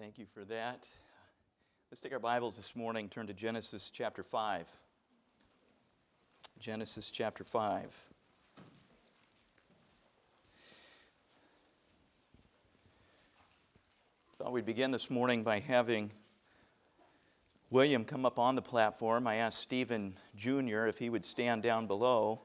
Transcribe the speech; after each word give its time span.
Thank 0.00 0.16
you 0.16 0.26
for 0.32 0.44
that. 0.44 0.86
Let's 1.90 2.00
take 2.00 2.12
our 2.12 2.20
Bibles 2.20 2.56
this 2.56 2.76
morning, 2.76 3.08
turn 3.08 3.26
to 3.26 3.34
Genesis 3.34 3.90
chapter 3.92 4.22
5. 4.22 4.64
Genesis 6.60 7.10
chapter 7.10 7.42
5. 7.42 8.06
Thought 14.38 14.52
we'd 14.52 14.64
begin 14.64 14.92
this 14.92 15.10
morning 15.10 15.42
by 15.42 15.58
having 15.58 16.12
William 17.68 18.04
come 18.04 18.24
up 18.24 18.38
on 18.38 18.54
the 18.54 18.62
platform. 18.62 19.26
I 19.26 19.36
asked 19.36 19.58
Stephen 19.58 20.14
Jr. 20.36 20.86
if 20.86 20.98
he 20.98 21.10
would 21.10 21.24
stand 21.24 21.64
down 21.64 21.88
below. 21.88 22.42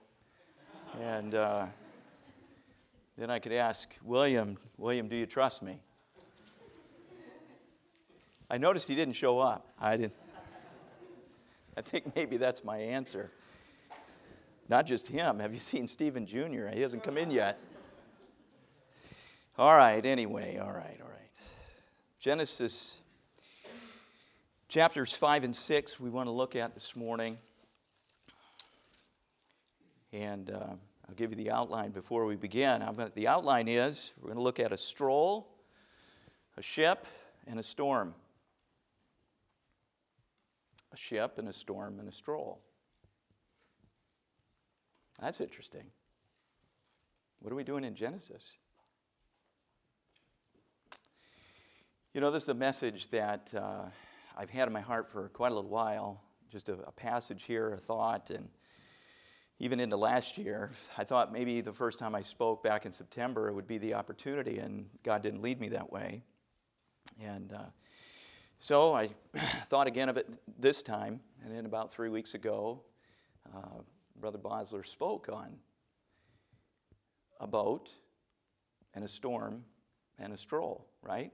And 1.00 1.36
uh, 1.36 1.68
then 3.16 3.30
I 3.30 3.38
could 3.38 3.54
ask 3.54 3.96
William, 4.04 4.58
William, 4.76 5.08
do 5.08 5.16
you 5.16 5.28
trust 5.28 5.62
me? 5.62 5.84
I 8.54 8.60
noticed 8.60 8.88
he 8.88 8.94
didn't 8.94 9.16
show 9.16 9.40
up. 9.40 9.66
I 9.82 9.98
didn't. 9.98 10.14
I 11.78 11.82
think 11.82 12.16
maybe 12.16 12.38
that's 12.38 12.64
my 12.64 12.78
answer. 12.78 13.32
Not 14.70 14.86
just 14.86 15.08
him. 15.08 15.40
Have 15.40 15.56
you 15.56 15.60
seen 15.60 15.88
Stephen 15.88 16.28
Jr.? 16.28 16.68
He 16.72 16.82
hasn't 16.82 17.04
come 17.04 17.18
in 17.18 17.32
yet. 17.32 17.58
All 19.58 19.76
right, 19.76 20.06
anyway, 20.06 20.60
all 20.60 20.72
right, 20.72 21.00
all 21.02 21.10
right. 21.10 21.48
Genesis 22.20 23.00
chapters 24.68 25.16
5 25.16 25.46
and 25.46 25.56
6 25.56 26.00
we 26.00 26.12
want 26.12 26.28
to 26.28 26.32
look 26.32 26.56
at 26.56 26.76
this 26.76 26.96
morning. 26.96 27.40
And 30.12 30.52
uh, 30.52 30.76
I'll 31.10 31.16
give 31.16 31.32
you 31.32 31.38
the 31.38 31.50
outline 31.50 31.90
before 31.90 32.26
we 32.26 32.36
begin. 32.36 32.82
Gonna, 32.82 33.12
the 33.16 33.28
outline 33.30 33.68
is 33.68 34.14
we're 34.22 34.28
going 34.28 34.38
to 34.38 34.44
look 34.44 34.60
at 34.60 34.72
a 34.72 34.78
stroll, 34.78 35.48
a 36.56 36.62
ship, 36.62 37.08
and 37.48 37.60
a 37.60 37.64
storm. 37.64 38.14
A 40.94 40.98
ship, 40.98 41.38
and 41.38 41.48
a 41.48 41.54
storm, 41.54 42.00
and 42.00 42.08
a 42.08 42.12
stroll. 42.12 42.62
That's 45.20 45.42
interesting. 45.42 45.86
What 47.40 47.52
are 47.52 47.56
we 47.56 47.64
doing 47.64 47.84
in 47.84 47.96
Genesis? 47.96 48.58
You 52.14 52.22
know, 52.22 52.30
this 52.30 52.44
is 52.44 52.50
a 52.50 52.54
message 52.54 53.10
that 53.10 53.52
uh, 53.56 53.86
I've 54.38 54.52
had 54.52 54.68
in 54.68 54.74
my 54.74 54.82
heart 54.82 55.10
for 55.10 55.30
quite 55.30 55.52
a 55.52 55.56
little 55.56 55.70
while. 55.70 56.22
Just 56.52 56.70
a, 56.70 56.74
a, 56.74 56.92
passage 56.92 57.46
here, 57.46 57.74
a 57.74 57.78
thought, 57.78 58.30
and 58.30 58.50
even 59.58 59.80
into 59.80 59.98
last 59.98 60.38
year, 60.38 60.72
I 60.98 61.06
thought 61.06 61.34
maybe 61.34 61.62
the 61.62 61.74
first 61.74 61.98
time 61.98 62.14
I 62.14 62.22
spoke 62.22 62.64
back 62.64 62.86
in 62.86 62.92
September 62.92 63.50
it 63.50 63.54
would 63.54 63.68
be 63.68 63.80
the 63.80 63.96
opportunity, 63.96 64.60
and 64.60 64.88
God 65.04 65.24
didn't 65.24 65.42
lead 65.42 65.60
me 65.60 65.70
that 65.70 65.92
way. 65.92 66.22
And 67.20 67.52
uh, 67.52 67.66
so 68.64 68.94
I 68.94 69.10
thought 69.68 69.88
again 69.88 70.08
of 70.08 70.16
it 70.16 70.26
this 70.58 70.82
time, 70.82 71.20
and 71.44 71.54
then 71.54 71.66
about 71.66 71.92
three 71.92 72.08
weeks 72.08 72.34
ago, 72.34 72.82
uh, 73.54 73.82
Brother 74.16 74.38
Bosler 74.38 74.86
spoke 74.86 75.28
on 75.30 75.58
a 77.42 77.46
boat 77.46 77.92
and 78.94 79.04
a 79.04 79.08
storm 79.10 79.66
and 80.18 80.32
a 80.32 80.38
stroll, 80.38 80.88
right? 81.02 81.34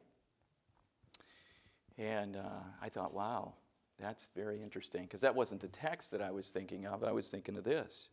And 2.00 2.36
uh, 2.36 2.64
I 2.82 2.90
thought, 2.90 3.14
wow, 3.14 3.54
that's 4.00 4.32
very 4.36 4.60
interesting, 4.60 5.04
because 5.04 5.22
that 5.22 5.36
wasn't 5.36 5.62
the 5.62 5.68
text 5.68 6.10
that 6.10 6.24
I 6.24 6.32
was 6.32 6.50
thinking 6.50 6.88
of. 6.88 7.04
I 7.04 7.12
was 7.12 7.30
thinking 7.30 7.58
of 7.58 7.64
this. 7.64 8.10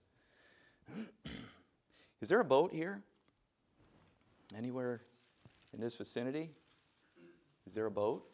Is 2.20 2.28
there 2.28 2.40
a 2.40 2.44
boat 2.44 2.70
here? 2.70 3.02
Anywhere 4.54 5.00
in 5.72 5.80
this 5.80 5.94
vicinity? 5.94 6.50
Is 7.66 7.72
there 7.72 7.86
a 7.86 7.90
boat? 7.90 8.28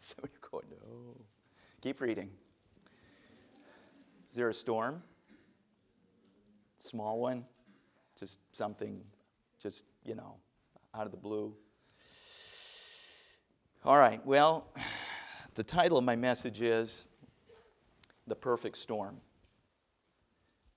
Of 0.18 0.30
you 0.32 0.48
going, 0.50 0.64
no. 0.70 1.14
Keep 1.82 2.00
reading. 2.00 2.30
Is 4.30 4.36
there 4.36 4.48
a 4.48 4.54
storm? 4.54 5.02
Small 6.78 7.20
one? 7.20 7.44
Just 8.18 8.40
something, 8.52 9.02
just, 9.62 9.84
you 10.04 10.14
know, 10.14 10.36
out 10.94 11.04
of 11.04 11.10
the 11.10 11.18
blue? 11.18 11.54
All 13.84 13.98
right, 13.98 14.24
well, 14.24 14.68
the 15.54 15.64
title 15.64 15.98
of 15.98 16.04
my 16.04 16.16
message 16.16 16.62
is 16.62 17.04
The 18.26 18.36
Perfect 18.36 18.78
Storm. 18.78 19.20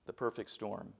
The 0.04 0.12
Perfect 0.12 0.50
Storm. 0.50 0.92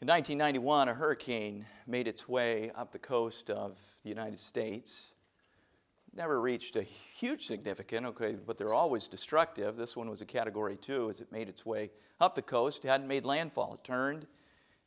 In 0.00 0.08
1991, 0.08 0.88
a 0.88 0.94
hurricane 0.94 1.66
made 1.88 2.06
its 2.06 2.28
way 2.28 2.70
up 2.74 2.92
the 2.92 2.98
coast 2.98 3.48
of 3.48 3.78
the 4.02 4.10
United 4.10 4.38
States. 4.38 5.06
Never 6.14 6.40
reached 6.40 6.76
a 6.76 6.82
huge 6.82 7.46
significance, 7.46 8.06
okay, 8.08 8.36
but 8.46 8.58
they're 8.58 8.74
always 8.74 9.08
destructive. 9.08 9.76
This 9.76 9.96
one 9.96 10.10
was 10.10 10.20
a 10.20 10.26
category 10.26 10.76
two 10.76 11.08
as 11.08 11.20
it 11.20 11.32
made 11.32 11.48
its 11.48 11.64
way 11.64 11.90
up 12.20 12.34
the 12.34 12.42
coast. 12.42 12.84
It 12.84 12.88
hadn't 12.88 13.08
made 13.08 13.24
landfall. 13.24 13.74
It 13.74 13.84
turned 13.84 14.26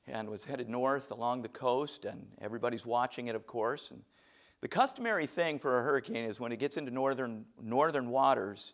and 0.07 0.29
was 0.29 0.45
headed 0.45 0.69
north 0.69 1.11
along 1.11 1.41
the 1.41 1.49
coast, 1.49 2.05
and 2.05 2.27
everybody's 2.39 2.85
watching 2.85 3.27
it, 3.27 3.35
of 3.35 3.47
course. 3.47 3.91
And 3.91 4.03
the 4.61 4.67
customary 4.67 5.25
thing 5.25 5.57
for 5.57 5.79
a 5.79 5.83
hurricane 5.83 6.25
is 6.25 6.39
when 6.39 6.51
it 6.51 6.59
gets 6.59 6.77
into 6.77 6.91
northern, 6.91 7.45
northern 7.61 8.09
waters, 8.09 8.73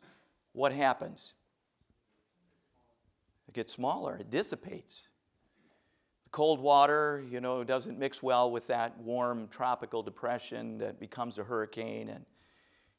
what 0.54 0.72
happens? 0.72 1.34
It 3.48 3.54
gets 3.54 3.74
smaller, 3.74 4.18
it 4.18 4.30
dissipates. 4.30 5.08
Cold 6.38 6.60
water, 6.60 7.26
you 7.32 7.42
know, 7.42 7.64
doesn't 7.64 7.98
mix 7.98 8.22
well 8.22 8.52
with 8.52 8.68
that 8.68 8.96
warm 9.00 9.48
tropical 9.48 10.04
depression 10.04 10.78
that 10.78 11.00
becomes 11.00 11.40
a 11.40 11.44
hurricane, 11.44 12.10
and, 12.10 12.26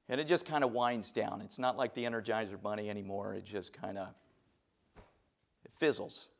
and 0.08 0.20
it 0.20 0.24
just 0.24 0.44
kind 0.44 0.64
of 0.64 0.72
winds 0.72 1.12
down. 1.12 1.40
It's 1.42 1.56
not 1.56 1.76
like 1.76 1.94
the 1.94 2.02
Energizer 2.02 2.60
Bunny 2.60 2.90
anymore, 2.90 3.34
it 3.34 3.44
just 3.44 3.72
kind 3.72 3.96
of 3.96 4.08
it 5.64 5.72
fizzles. 5.72 6.30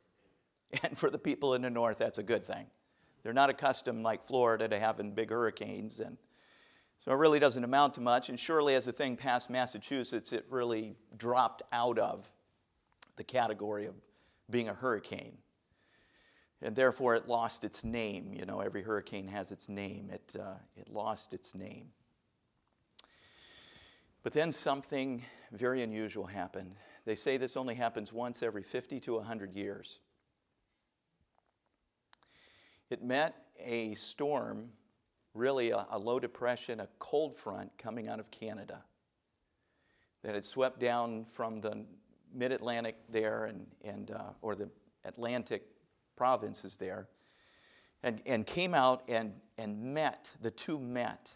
And 0.83 0.99
for 0.99 1.09
the 1.09 1.21
people 1.21 1.55
in 1.55 1.63
the 1.63 1.71
north, 1.71 1.99
that's 1.99 2.19
a 2.19 2.23
good 2.25 2.43
thing. 2.43 2.67
They're 3.23 3.33
not 3.33 3.49
accustomed, 3.49 4.03
like 4.03 4.25
Florida, 4.25 4.67
to 4.67 4.81
having 4.81 5.13
big 5.13 5.31
hurricanes. 5.31 6.01
And 6.01 6.17
so 6.99 7.13
it 7.13 7.15
really 7.15 7.39
doesn't 7.39 7.63
amount 7.63 7.95
to 7.95 8.01
much. 8.01 8.29
And 8.29 8.41
surely, 8.41 8.75
as 8.75 8.87
the 8.87 8.93
thing 8.93 9.15
passed 9.15 9.51
Massachusetts, 9.51 10.33
it 10.33 10.47
really 10.51 10.97
dropped 11.17 11.63
out 11.71 12.01
of 12.01 12.29
the 13.15 13.23
category 13.23 13.87
of 13.87 13.95
being 14.51 14.69
a 14.69 14.75
hurricane. 14.75 15.39
And 16.61 16.75
therefore, 16.75 17.15
it 17.15 17.29
lost 17.29 17.63
its 17.63 17.85
name. 17.85 18.33
You 18.35 18.45
know, 18.45 18.61
every 18.61 18.83
hurricane 18.83 19.29
has 19.29 19.53
its 19.53 19.69
name. 19.69 20.11
It, 20.13 20.37
uh, 20.39 20.55
it 20.77 20.89
lost 20.89 21.33
its 21.33 21.55
name. 21.55 21.91
But 24.25 24.33
then 24.33 24.53
something 24.53 25.25
very 25.53 25.83
unusual 25.83 26.27
happened. 26.27 26.75
They 27.05 27.15
say 27.15 27.37
this 27.37 27.57
only 27.57 27.77
happens 27.77 28.13
once 28.13 28.43
every 28.43 28.63
50 28.63 29.01
to 29.01 29.15
100 29.15 29.55
years. 29.55 30.01
It 32.91 33.03
met 33.03 33.35
a 33.65 33.95
storm, 33.95 34.71
really 35.35 35.71
a, 35.71 35.87
a 35.91 35.99
low 35.99 36.19
depression, 36.19 36.81
a 36.81 36.89
cold 36.99 37.37
front 37.37 37.71
coming 37.79 38.09
out 38.09 38.19
of 38.19 38.31
Canada 38.31 38.83
that 40.23 40.35
had 40.35 40.45
swept 40.45 40.81
down 40.81 41.25
from 41.25 41.61
the 41.61 41.85
mid 42.35 42.53
Atlantic 42.53 42.97
there 43.09 43.45
and, 43.45 43.67
and 43.85 44.11
uh, 44.11 44.33
or 44.43 44.55
the 44.55 44.69
Atlantic 45.05 45.63
provinces 46.19 46.77
there 46.77 47.09
and, 48.03 48.21
and 48.27 48.47
came 48.47 48.75
out 48.75 49.03
and, 49.09 49.33
and 49.56 49.95
met, 49.95 50.31
the 50.43 50.51
two 50.51 50.79
met. 50.79 51.33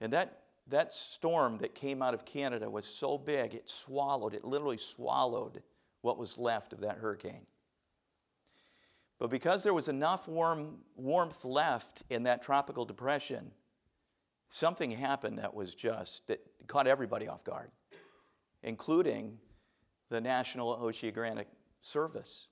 And 0.00 0.12
that, 0.12 0.42
that 0.68 0.92
storm 0.92 1.58
that 1.58 1.74
came 1.74 2.02
out 2.02 2.14
of 2.14 2.24
Canada 2.24 2.70
was 2.70 2.86
so 2.86 3.18
big, 3.18 3.54
it 3.54 3.68
swallowed, 3.68 4.34
it 4.34 4.44
literally 4.44 4.78
swallowed 4.78 5.62
what 6.02 6.18
was 6.18 6.38
left 6.38 6.72
of 6.72 6.80
that 6.80 6.98
hurricane. 6.98 7.46
But 9.18 9.30
because 9.30 9.62
there 9.62 9.74
was 9.74 9.88
enough 9.88 10.28
warm, 10.28 10.78
warmth 10.96 11.44
left 11.44 12.02
in 12.10 12.24
that 12.24 12.42
tropical 12.42 12.84
depression, 12.84 13.52
something 14.48 14.90
happened 14.90 15.38
that 15.38 15.54
was 15.54 15.74
just, 15.74 16.26
that 16.26 16.40
caught 16.66 16.86
everybody 16.86 17.28
off 17.28 17.44
guard, 17.44 17.70
including 18.62 19.38
the 20.10 20.20
National 20.20 20.70
Oceanic 20.70 21.46
Service. 21.80 22.48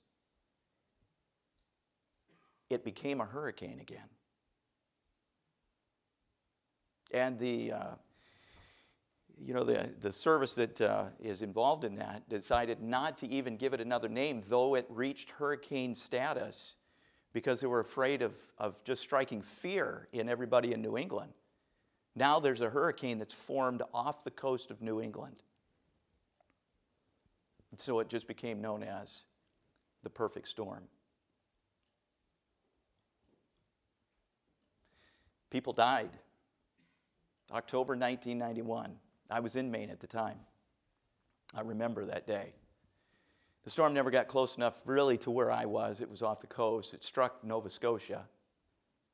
It 2.70 2.84
became 2.84 3.20
a 3.20 3.26
hurricane 3.26 3.80
again. 3.80 4.08
And 7.12 7.38
the, 7.38 7.72
uh, 7.72 7.94
you 9.36 9.52
know, 9.52 9.64
the, 9.64 9.90
the 10.00 10.12
service 10.12 10.54
that 10.54 10.80
uh, 10.80 11.06
is 11.18 11.42
involved 11.42 11.84
in 11.84 11.96
that 11.96 12.28
decided 12.28 12.80
not 12.80 13.18
to 13.18 13.26
even 13.26 13.56
give 13.56 13.74
it 13.74 13.80
another 13.80 14.08
name, 14.08 14.42
though 14.48 14.76
it 14.76 14.86
reached 14.88 15.30
hurricane 15.30 15.96
status, 15.96 16.76
because 17.32 17.60
they 17.60 17.66
were 17.66 17.80
afraid 17.80 18.22
of, 18.22 18.36
of 18.58 18.82
just 18.84 19.02
striking 19.02 19.42
fear 19.42 20.08
in 20.12 20.28
everybody 20.28 20.72
in 20.72 20.80
New 20.80 20.96
England. 20.96 21.32
Now 22.14 22.38
there's 22.38 22.60
a 22.60 22.70
hurricane 22.70 23.18
that's 23.18 23.34
formed 23.34 23.82
off 23.92 24.22
the 24.22 24.30
coast 24.30 24.70
of 24.70 24.80
New 24.80 25.00
England. 25.00 25.42
And 27.70 27.80
so 27.80 28.00
it 28.00 28.08
just 28.08 28.28
became 28.28 28.60
known 28.60 28.82
as 28.82 29.24
the 30.02 30.10
perfect 30.10 30.48
storm. 30.48 30.84
People 35.50 35.72
died. 35.72 36.10
October 37.52 37.94
1991. 37.94 38.96
I 39.28 39.40
was 39.40 39.56
in 39.56 39.70
Maine 39.70 39.90
at 39.90 40.00
the 40.00 40.06
time. 40.06 40.38
I 41.54 41.62
remember 41.62 42.04
that 42.06 42.26
day. 42.26 42.54
The 43.64 43.70
storm 43.70 43.92
never 43.92 44.10
got 44.10 44.28
close 44.28 44.56
enough 44.56 44.80
really 44.84 45.18
to 45.18 45.30
where 45.30 45.50
I 45.50 45.66
was. 45.66 46.00
It 46.00 46.08
was 46.08 46.22
off 46.22 46.40
the 46.40 46.46
coast. 46.46 46.94
It 46.94 47.04
struck 47.04 47.44
Nova 47.44 47.68
Scotia, 47.68 48.26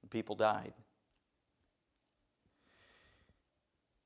and 0.02 0.10
people 0.10 0.36
died. 0.36 0.74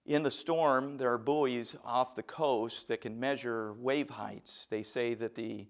In 0.07 0.23
the 0.23 0.31
storm, 0.31 0.97
there 0.97 1.13
are 1.13 1.19
buoys 1.19 1.77
off 1.85 2.17
the 2.17 2.23
coast 2.23 2.89
that 2.89 3.03
can 3.03 3.21
measure 3.21 3.75
wave 3.75 4.11
heights. 4.11 4.67
They 4.67 4.83
say 4.83 5.15
that 5.15 5.35
the 5.35 5.67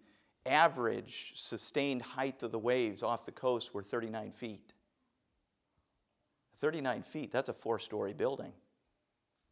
average 0.46 1.32
sustained 1.34 2.02
height 2.02 2.42
of 2.42 2.52
the 2.52 2.58
waves 2.58 3.02
off 3.02 3.26
the 3.26 3.32
coast 3.32 3.74
were 3.74 3.82
39 3.82 4.30
feet. 4.32 4.72
39 6.60 7.02
feet, 7.02 7.32
that's 7.32 7.48
a 7.48 7.54
four 7.54 7.78
story 7.78 8.12
building. 8.12 8.52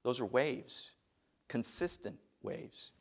Those 0.04 0.20
are 0.20 0.26
waves, 0.26 0.92
consistent 1.48 2.18
waves. 2.42 2.92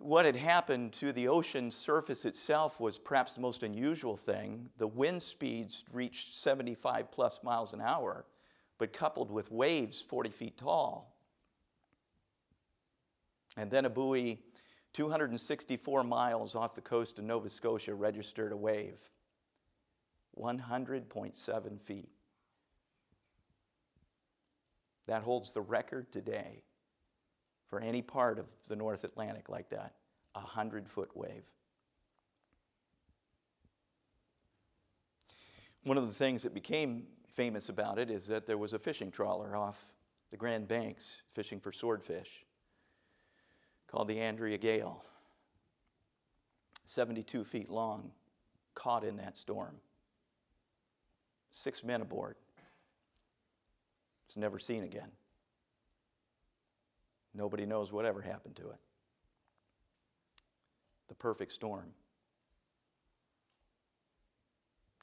What 0.00 0.26
had 0.26 0.36
happened 0.36 0.92
to 0.94 1.12
the 1.12 1.28
ocean 1.28 1.70
surface 1.70 2.24
itself 2.24 2.80
was 2.80 2.98
perhaps 2.98 3.34
the 3.34 3.40
most 3.40 3.62
unusual 3.62 4.16
thing. 4.16 4.68
The 4.76 4.86
wind 4.86 5.22
speeds 5.22 5.84
reached 5.92 6.34
75 6.36 7.10
plus 7.10 7.40
miles 7.42 7.72
an 7.72 7.80
hour, 7.80 8.26
but 8.78 8.92
coupled 8.92 9.30
with 9.30 9.50
waves 9.50 10.00
40 10.00 10.30
feet 10.30 10.58
tall. 10.58 11.16
And 13.56 13.70
then 13.70 13.84
a 13.84 13.90
buoy 13.90 14.40
264 14.92 16.04
miles 16.04 16.54
off 16.54 16.74
the 16.74 16.80
coast 16.80 17.18
of 17.18 17.24
Nova 17.24 17.48
Scotia 17.48 17.94
registered 17.94 18.52
a 18.52 18.56
wave 18.56 19.08
100.7 20.38 21.80
feet. 21.80 22.08
That 25.06 25.22
holds 25.22 25.52
the 25.52 25.60
record 25.60 26.12
today 26.12 26.62
for 27.68 27.80
any 27.80 28.02
part 28.02 28.38
of 28.38 28.46
the 28.68 28.76
North 28.76 29.04
Atlantic 29.04 29.48
like 29.48 29.70
that 29.70 29.94
a 30.34 30.40
100 30.40 30.88
foot 30.88 31.10
wave. 31.14 31.44
One 35.82 35.98
of 35.98 36.06
the 36.06 36.14
things 36.14 36.44
that 36.44 36.54
became 36.54 37.04
famous 37.28 37.68
about 37.68 37.98
it 37.98 38.10
is 38.10 38.26
that 38.28 38.46
there 38.46 38.56
was 38.56 38.72
a 38.72 38.78
fishing 38.78 39.10
trawler 39.10 39.56
off 39.56 39.92
the 40.30 40.36
Grand 40.36 40.68
Banks 40.68 41.22
fishing 41.32 41.60
for 41.60 41.72
swordfish 41.72 42.44
called 43.88 44.08
the 44.08 44.20
Andrea 44.20 44.56
Gail, 44.56 45.04
72 46.84 47.44
feet 47.44 47.68
long, 47.68 48.12
caught 48.74 49.04
in 49.04 49.16
that 49.18 49.36
storm 49.36 49.76
six 51.52 51.84
men 51.84 52.00
aboard. 52.00 52.34
It's 54.26 54.36
never 54.36 54.58
seen 54.58 54.82
again. 54.82 55.10
Nobody 57.34 57.66
knows 57.66 57.92
whatever 57.92 58.20
happened 58.20 58.56
to 58.56 58.70
it. 58.70 58.78
The 61.08 61.14
perfect 61.14 61.52
storm. 61.52 61.90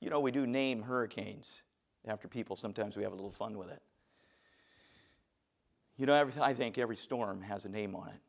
You 0.02 0.10
know, 0.10 0.20
we 0.20 0.32
do 0.32 0.46
name 0.46 0.82
hurricanes 0.82 1.62
after 2.08 2.28
people. 2.28 2.56
Sometimes 2.56 2.98
we 2.98 3.04
have 3.04 3.12
a 3.12 3.16
little 3.16 3.32
fun 3.32 3.58
with 3.58 3.70
it. 3.70 3.82
You 5.98 6.06
know, 6.06 6.16
every, 6.16 6.42
I 6.42 6.54
think 6.54 6.78
every 6.78 6.96
storm 6.96 7.42
has 7.42 7.66
a 7.66 7.70
name 7.70 7.96
on 7.96 8.08
it. 8.08 8.22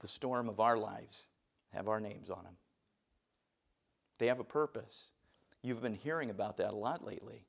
The 0.00 0.08
storm 0.08 0.48
of 0.48 0.60
our 0.60 0.76
lives 0.76 1.26
have 1.72 1.88
our 1.88 1.98
names 1.98 2.30
on 2.30 2.44
them. 2.44 2.56
They 4.18 4.26
have 4.28 4.40
a 4.40 4.44
purpose. 4.44 5.10
You've 5.62 5.82
been 5.82 5.94
hearing 5.94 6.30
about 6.30 6.56
that 6.58 6.72
a 6.72 6.76
lot 6.76 7.04
lately. 7.04 7.46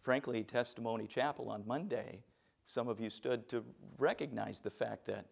Frankly, 0.00 0.44
Testimony 0.44 1.06
Chapel 1.06 1.50
on 1.50 1.66
Monday, 1.66 2.22
some 2.64 2.88
of 2.88 3.00
you 3.00 3.10
stood 3.10 3.48
to 3.50 3.64
recognize 3.98 4.60
the 4.60 4.70
fact 4.70 5.06
that 5.06 5.26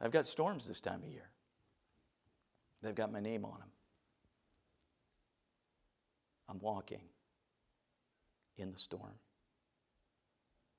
I've 0.00 0.10
got 0.10 0.26
storms 0.26 0.66
this 0.66 0.80
time 0.80 1.02
of 1.02 1.08
year. 1.08 1.28
They've 2.82 2.94
got 2.94 3.12
my 3.12 3.20
name 3.20 3.44
on 3.44 3.58
them. 3.58 3.68
I'm 6.48 6.58
walking 6.60 7.02
in 8.56 8.72
the 8.72 8.78
storm. 8.78 9.14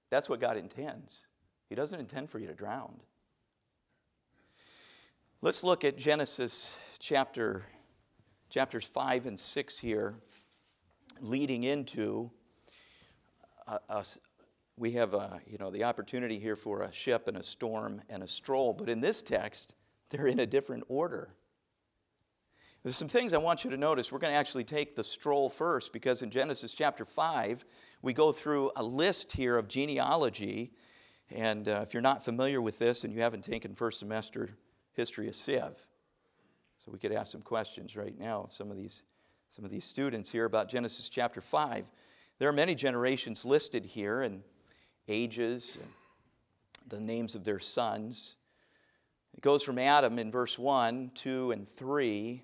That's 0.09 0.27
what 0.27 0.39
God 0.39 0.57
intends. 0.57 1.27
He 1.69 1.75
doesn't 1.75 2.00
intend 2.00 2.30
for 2.30 2.39
you 2.39 2.48
to 2.48 2.53
drown. 2.53 2.95
Let's 5.42 5.63
look 5.63 5.86
at 5.86 5.98
Genesis 5.98 6.77
chapter 7.00 7.63
chapters 8.51 8.83
5 8.83 9.27
and 9.27 9.39
6 9.39 9.80
here, 9.80 10.15
leading 11.21 11.63
into 11.63 12.30
a, 13.89 14.03
we 14.77 14.92
have 14.92 15.13
a, 15.13 15.39
you 15.48 15.57
know, 15.57 15.71
the 15.71 15.86
opportunity 15.86 16.38
here 16.38 16.57
for 16.57 16.81
a 16.81 16.92
ship 16.92 17.30
and 17.30 17.38
a 17.38 17.44
storm 17.44 18.01
and 18.09 18.21
a 18.21 18.27
stroll, 18.27 18.74
but 18.74 18.89
in 18.89 19.00
this 19.00 19.21
text, 19.21 19.75
they're 20.09 20.27
in 20.27 20.39
a 20.39 20.45
different 20.45 20.83
order. 20.89 21.30
There's 22.83 22.98
some 22.98 23.07
things 23.07 23.31
I 23.31 23.38
want 23.38 23.63
you 23.63 23.69
to 23.71 23.77
notice. 23.77 24.12
We're 24.12 24.19
going 24.19 24.33
to 24.33 24.39
actually 24.39 24.65
take 24.65 24.98
the 24.98 25.03
stroll 25.03 25.48
first 25.48 25.94
because 25.94 26.21
in 26.21 26.30
Genesis 26.30 26.74
chapter 26.74 27.06
5, 27.06 27.63
we 28.01 28.12
go 28.12 28.33
through 28.33 28.71
a 28.75 28.83
list 28.83 29.31
here 29.31 29.56
of 29.56 29.69
genealogy. 29.69 30.74
And 31.30 31.69
uh, 31.69 31.81
if 31.83 31.94
you're 31.94 32.01
not 32.01 32.25
familiar 32.25 32.59
with 32.59 32.80
this 32.80 33.06
and 33.06 33.13
you 33.13 33.21
haven't 33.21 33.44
taken 33.44 33.75
first 33.75 34.00
semester 34.00 34.50
history 34.94 35.30
of 35.30 35.36
Civ, 35.36 35.86
so 36.83 36.92
we 36.92 36.98
could 36.98 37.12
ask 37.12 37.31
some 37.31 37.42
questions 37.42 37.95
right 37.95 38.18
now 38.18 38.45
of 38.45 38.54
some 38.54 38.72
of 38.72 38.78
these, 38.78 39.04
some 39.50 39.63
of 39.63 39.69
these 39.69 39.86
students 39.86 40.31
here 40.31 40.45
about 40.45 40.68
Genesis 40.68 41.10
chapter 41.10 41.39
5. 41.39 41.86
There 42.39 42.50
are 42.50 42.54
many 42.54 42.74
generations 42.74 43.45
listed 43.45 43.86
here 43.86 44.24
and 44.24 44.42
ages 45.07 45.78
and 45.80 45.92
the 46.88 47.00
names 47.00 47.36
of 47.36 47.44
their 47.44 47.60
sons. 47.60 48.36
It 49.36 49.42
goes 49.42 49.63
from 49.63 49.78
Adam 49.78 50.18
in 50.18 50.31
verse 50.31 50.57
1, 50.57 51.12
2, 51.13 51.51
and 51.51 51.69
3, 51.69 52.44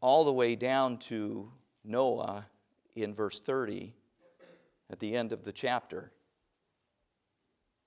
all 0.00 0.24
the 0.24 0.32
way 0.32 0.56
down 0.56 0.96
to 0.96 1.52
Noah 1.84 2.46
in 2.96 3.14
verse 3.14 3.40
30 3.40 3.94
at 4.90 5.00
the 5.00 5.14
end 5.14 5.32
of 5.32 5.44
the 5.44 5.52
chapter. 5.52 6.12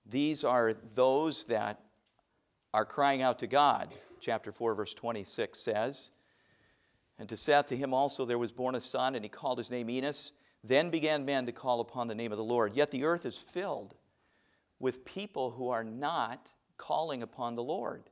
These 0.06 0.44
are 0.44 0.76
those 0.94 1.46
that 1.46 1.82
are 2.76 2.86
crying 2.86 3.24
out 3.24 3.40
to 3.40 3.48
God 3.48 3.90
chapter 4.26 4.52
4, 4.52 4.74
verse 4.74 4.94
26 4.96 5.60
says, 5.60 6.10
And 7.20 7.30
to 7.30 7.38
Seth, 7.38 7.68
to 7.68 7.78
him 7.78 7.94
also 7.94 8.26
there 8.26 8.40
was 8.40 8.52
born 8.52 8.74
a 8.74 8.82
son, 8.82 9.14
and 9.14 9.24
he 9.24 9.30
called 9.30 9.60
his 9.60 9.70
name 9.70 9.90
Enos. 9.90 10.32
Then 10.64 10.90
began 10.90 11.26
men 11.26 11.46
to 11.46 11.52
call 11.52 11.80
upon 11.80 12.08
the 12.08 12.16
name 12.16 12.32
of 12.32 12.40
the 12.40 12.44
Lord. 12.44 12.76
Yet 12.76 12.90
the 12.90 13.04
earth 13.04 13.26
is 13.28 13.38
filled 13.38 13.94
with 14.80 15.06
people 15.06 15.52
who 15.52 15.70
are 15.70 15.84
not 15.84 16.52
calling 16.76 17.22
upon 17.22 17.54
the 17.54 17.64
Lord. 17.64 18.10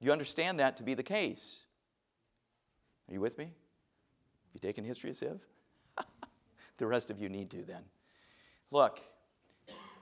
You 0.00 0.10
understand 0.10 0.58
that 0.58 0.76
to 0.78 0.82
be 0.82 0.94
the 0.94 1.04
case. 1.04 1.60
Are 3.08 3.14
you 3.14 3.20
with 3.20 3.38
me? 3.38 3.44
Have 3.44 3.52
you 4.54 4.60
taken 4.60 4.84
history 4.84 5.10
of 5.10 5.16
Civ? 5.16 5.40
the 6.78 6.86
rest 6.88 7.08
of 7.08 7.20
you 7.20 7.28
need 7.28 7.50
to 7.50 7.62
then. 7.62 7.84
Look, 8.72 8.98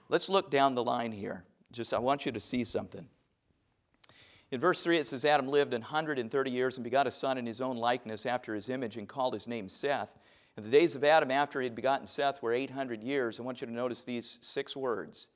let's 0.09 0.27
look 0.27 0.49
down 0.49 0.73
the 0.73 0.83
line 0.83 1.11
here. 1.11 1.43
Just 1.71 1.93
I 1.93 1.99
want 1.99 2.25
you 2.25 2.31
to 2.31 2.39
see 2.39 2.63
something. 2.63 3.07
In 4.51 4.59
verse 4.59 4.81
3, 4.81 4.97
it 4.97 5.07
says, 5.07 5.23
Adam 5.23 5.47
lived 5.47 5.71
130 5.71 6.51
years 6.51 6.75
and 6.75 6.83
begot 6.83 7.07
a 7.07 7.11
son 7.11 7.37
in 7.37 7.45
his 7.45 7.61
own 7.61 7.77
likeness 7.77 8.25
after 8.25 8.53
his 8.53 8.67
image 8.67 8.97
and 8.97 9.07
called 9.07 9.33
his 9.33 9.47
name 9.47 9.69
Seth. 9.69 10.19
And 10.57 10.65
the 10.65 10.69
days 10.69 10.93
of 10.95 11.05
Adam 11.05 11.31
after 11.31 11.61
he 11.61 11.65
had 11.65 11.75
begotten 11.75 12.05
Seth 12.05 12.43
were 12.43 12.51
800 12.51 13.01
years. 13.01 13.39
I 13.39 13.43
want 13.43 13.61
you 13.61 13.67
to 13.67 13.73
notice 13.73 14.03
these 14.03 14.39
six 14.41 14.75
words. 14.75 15.29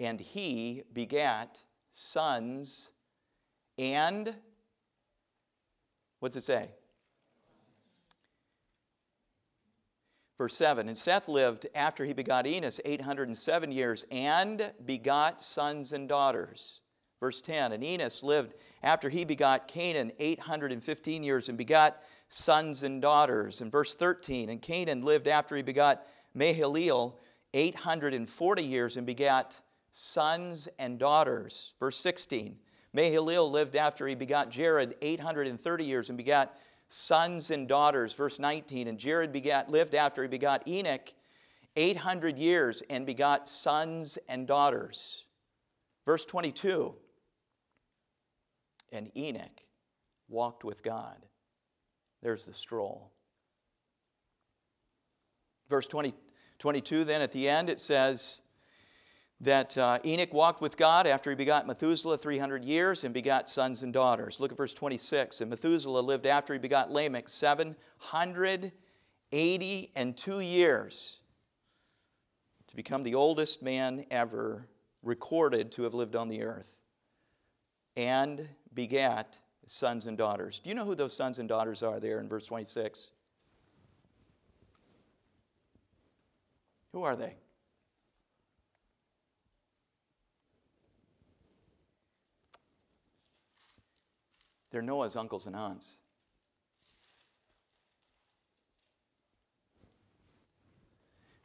And 0.00 0.20
he 0.20 0.82
begat 0.92 1.62
sons 1.92 2.90
and, 3.78 4.34
what's 6.18 6.34
it 6.34 6.42
say? 6.42 6.70
Verse 10.38 10.56
7 10.56 10.88
And 10.88 10.98
Seth 10.98 11.28
lived 11.28 11.66
after 11.72 12.04
he 12.04 12.12
begot 12.12 12.48
Enos 12.48 12.80
807 12.84 13.70
years 13.70 14.04
and 14.10 14.72
begot 14.84 15.40
sons 15.40 15.92
and 15.92 16.08
daughters. 16.08 16.80
Verse 17.20 17.40
10 17.40 17.72
And 17.72 17.82
Enos 17.82 18.22
lived 18.22 18.54
after 18.82 19.08
he 19.08 19.24
begot 19.24 19.68
Cainan 19.68 20.12
815 20.18 21.22
years 21.22 21.48
and 21.48 21.56
begot 21.56 22.02
sons 22.28 22.82
and 22.82 23.00
daughters. 23.00 23.60
And 23.60 23.72
verse 23.72 23.94
13 23.94 24.48
And 24.48 24.60
Cainan 24.60 25.02
lived 25.02 25.28
after 25.28 25.56
he 25.56 25.62
begot 25.62 26.06
Mahalalel 26.36 27.14
840 27.54 28.62
years 28.62 28.96
and 28.96 29.06
begat 29.06 29.56
sons 29.92 30.68
and 30.78 30.98
daughters. 30.98 31.74
Verse 31.80 31.96
16 31.98 32.56
Mahalalel 32.94 33.50
lived 33.50 33.76
after 33.76 34.06
he 34.06 34.14
begot 34.14 34.50
Jared 34.50 34.94
830 35.02 35.84
years 35.84 36.08
and 36.08 36.16
begat 36.16 36.56
sons 36.88 37.50
and 37.50 37.68
daughters. 37.68 38.14
Verse 38.14 38.38
19 38.38 38.88
And 38.88 38.98
Jared 38.98 39.32
begat, 39.32 39.70
lived 39.70 39.94
after 39.94 40.22
he 40.22 40.28
begot 40.28 40.66
Enoch 40.68 41.12
800 41.76 42.38
years 42.38 42.82
and 42.88 43.04
begot 43.06 43.48
sons 43.48 44.18
and 44.28 44.46
daughters. 44.46 45.24
Verse 46.04 46.24
22 46.24 46.94
and 48.92 49.10
Enoch 49.16 49.62
walked 50.28 50.64
with 50.64 50.82
God. 50.82 51.26
There's 52.22 52.44
the 52.44 52.54
stroll. 52.54 53.12
Verse 55.68 55.86
20, 55.86 56.14
22, 56.58 57.04
then 57.04 57.22
at 57.22 57.32
the 57.32 57.48
end, 57.48 57.68
it 57.68 57.80
says 57.80 58.40
that 59.40 59.76
uh, 59.76 59.98
Enoch 60.04 60.32
walked 60.32 60.62
with 60.62 60.76
God 60.76 61.06
after 61.06 61.30
he 61.30 61.36
begot 61.36 61.66
Methuselah 61.66 62.16
300 62.16 62.64
years 62.64 63.04
and 63.04 63.12
begot 63.12 63.50
sons 63.50 63.82
and 63.82 63.92
daughters. 63.92 64.40
Look 64.40 64.52
at 64.52 64.56
verse 64.56 64.74
26. 64.74 65.40
And 65.40 65.50
Methuselah 65.50 66.00
lived 66.00 66.26
after 66.26 66.52
he 66.52 66.58
begot 66.58 66.90
Lamech 66.90 67.28
780 67.28 69.90
and 69.94 70.16
two 70.16 70.40
years 70.40 71.20
to 72.68 72.76
become 72.76 73.02
the 73.02 73.14
oldest 73.14 73.62
man 73.62 74.06
ever 74.10 74.68
recorded 75.02 75.70
to 75.72 75.82
have 75.82 75.94
lived 75.94 76.16
on 76.16 76.28
the 76.28 76.42
earth 76.42 76.76
and 77.96 78.48
begat 78.76 79.38
sons 79.66 80.06
and 80.06 80.16
daughters. 80.16 80.60
Do 80.60 80.68
you 80.70 80.76
know 80.76 80.84
who 80.84 80.94
those 80.94 81.16
sons 81.16 81.40
and 81.40 81.48
daughters 81.48 81.82
are 81.82 81.98
there 81.98 82.20
in 82.20 82.28
verse 82.28 82.46
26? 82.46 83.10
Who 86.92 87.02
are 87.02 87.16
they? 87.16 87.34
They're 94.70 94.82
Noah's 94.82 95.16
uncles 95.16 95.46
and 95.46 95.56
aunts. 95.56 95.94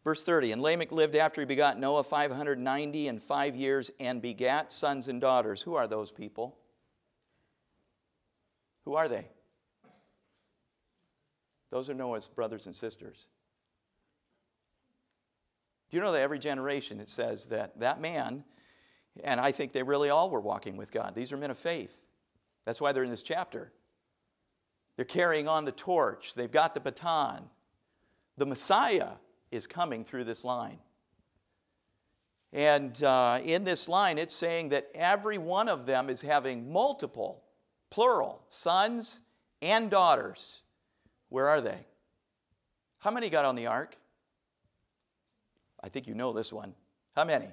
Verse 0.03 0.23
30 0.23 0.51
And 0.51 0.61
Lamech 0.61 0.91
lived 0.91 1.15
after 1.15 1.41
he 1.41 1.45
begot 1.45 1.79
Noah 1.79 2.03
590 2.03 3.07
and 3.07 3.21
five 3.21 3.55
years 3.55 3.91
and 3.99 4.21
begat 4.21 4.71
sons 4.71 5.07
and 5.07 5.21
daughters. 5.21 5.61
Who 5.61 5.75
are 5.75 5.87
those 5.87 6.11
people? 6.11 6.57
Who 8.91 8.97
are 8.97 9.07
they? 9.07 9.25
Those 11.69 11.89
are 11.89 11.93
Noah's 11.93 12.27
brothers 12.27 12.65
and 12.65 12.75
sisters. 12.75 13.27
Do 15.89 15.95
you 15.95 16.03
know 16.03 16.11
that 16.11 16.19
every 16.19 16.39
generation 16.39 16.99
it 16.99 17.07
says 17.07 17.47
that 17.47 17.79
that 17.79 18.01
man, 18.01 18.43
and 19.23 19.39
I 19.39 19.53
think 19.53 19.71
they 19.71 19.81
really 19.81 20.09
all 20.09 20.29
were 20.29 20.41
walking 20.41 20.75
with 20.75 20.91
God. 20.91 21.15
These 21.15 21.31
are 21.31 21.37
men 21.37 21.51
of 21.51 21.57
faith. 21.57 22.01
That's 22.65 22.81
why 22.81 22.91
they're 22.91 23.05
in 23.05 23.09
this 23.09 23.23
chapter. 23.23 23.71
They're 24.97 25.05
carrying 25.05 25.47
on 25.47 25.63
the 25.63 25.71
torch, 25.71 26.33
they've 26.33 26.51
got 26.51 26.73
the 26.73 26.81
baton. 26.81 27.49
The 28.35 28.45
Messiah 28.45 29.11
is 29.51 29.67
coming 29.67 30.03
through 30.03 30.25
this 30.25 30.43
line. 30.43 30.79
And 32.51 33.01
uh, 33.01 33.39
in 33.41 33.63
this 33.63 33.87
line, 33.87 34.17
it's 34.17 34.35
saying 34.35 34.67
that 34.69 34.89
every 34.93 35.37
one 35.37 35.69
of 35.69 35.85
them 35.85 36.09
is 36.09 36.19
having 36.19 36.73
multiple, 36.73 37.45
plural, 37.91 38.41
sons 38.49 39.21
and 39.61 39.91
daughters. 39.91 40.63
Where 41.29 41.47
are 41.47 41.61
they? 41.61 41.85
How 42.99 43.11
many 43.11 43.29
got 43.29 43.45
on 43.45 43.55
the 43.55 43.67
ark? 43.67 43.95
I 45.83 45.89
think 45.89 46.07
you 46.07 46.15
know 46.15 46.33
this 46.33 46.51
one. 46.51 46.73
How 47.15 47.25
many? 47.25 47.47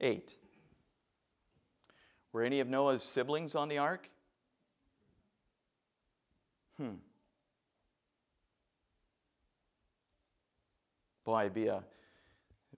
Eight. 0.00 0.36
Were 2.32 2.42
any 2.42 2.60
of 2.60 2.68
Noah's 2.68 3.02
siblings 3.02 3.54
on 3.54 3.68
the 3.68 3.78
ark? 3.78 4.08
Hmm. 6.76 6.94
Boy, 11.24 11.40
it'd 11.42 11.54
be, 11.54 11.66
a, 11.66 11.84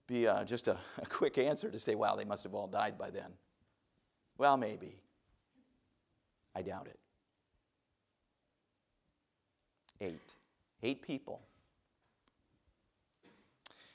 be 0.07 0.25
a, 0.25 0.43
just 0.45 0.67
a, 0.67 0.77
a 0.97 1.05
quick 1.05 1.37
answer 1.37 1.69
to 1.69 1.79
say, 1.79 1.95
wow, 1.95 2.15
they 2.15 2.25
must 2.25 2.43
have 2.43 2.53
all 2.53 2.67
died 2.67 2.97
by 2.97 3.09
then. 3.09 3.31
Well, 4.37 4.57
maybe. 4.57 5.02
I 6.55 6.61
doubt 6.61 6.87
it. 6.87 6.99
Eight. 10.01 10.35
Eight 10.81 11.01
people. 11.01 11.41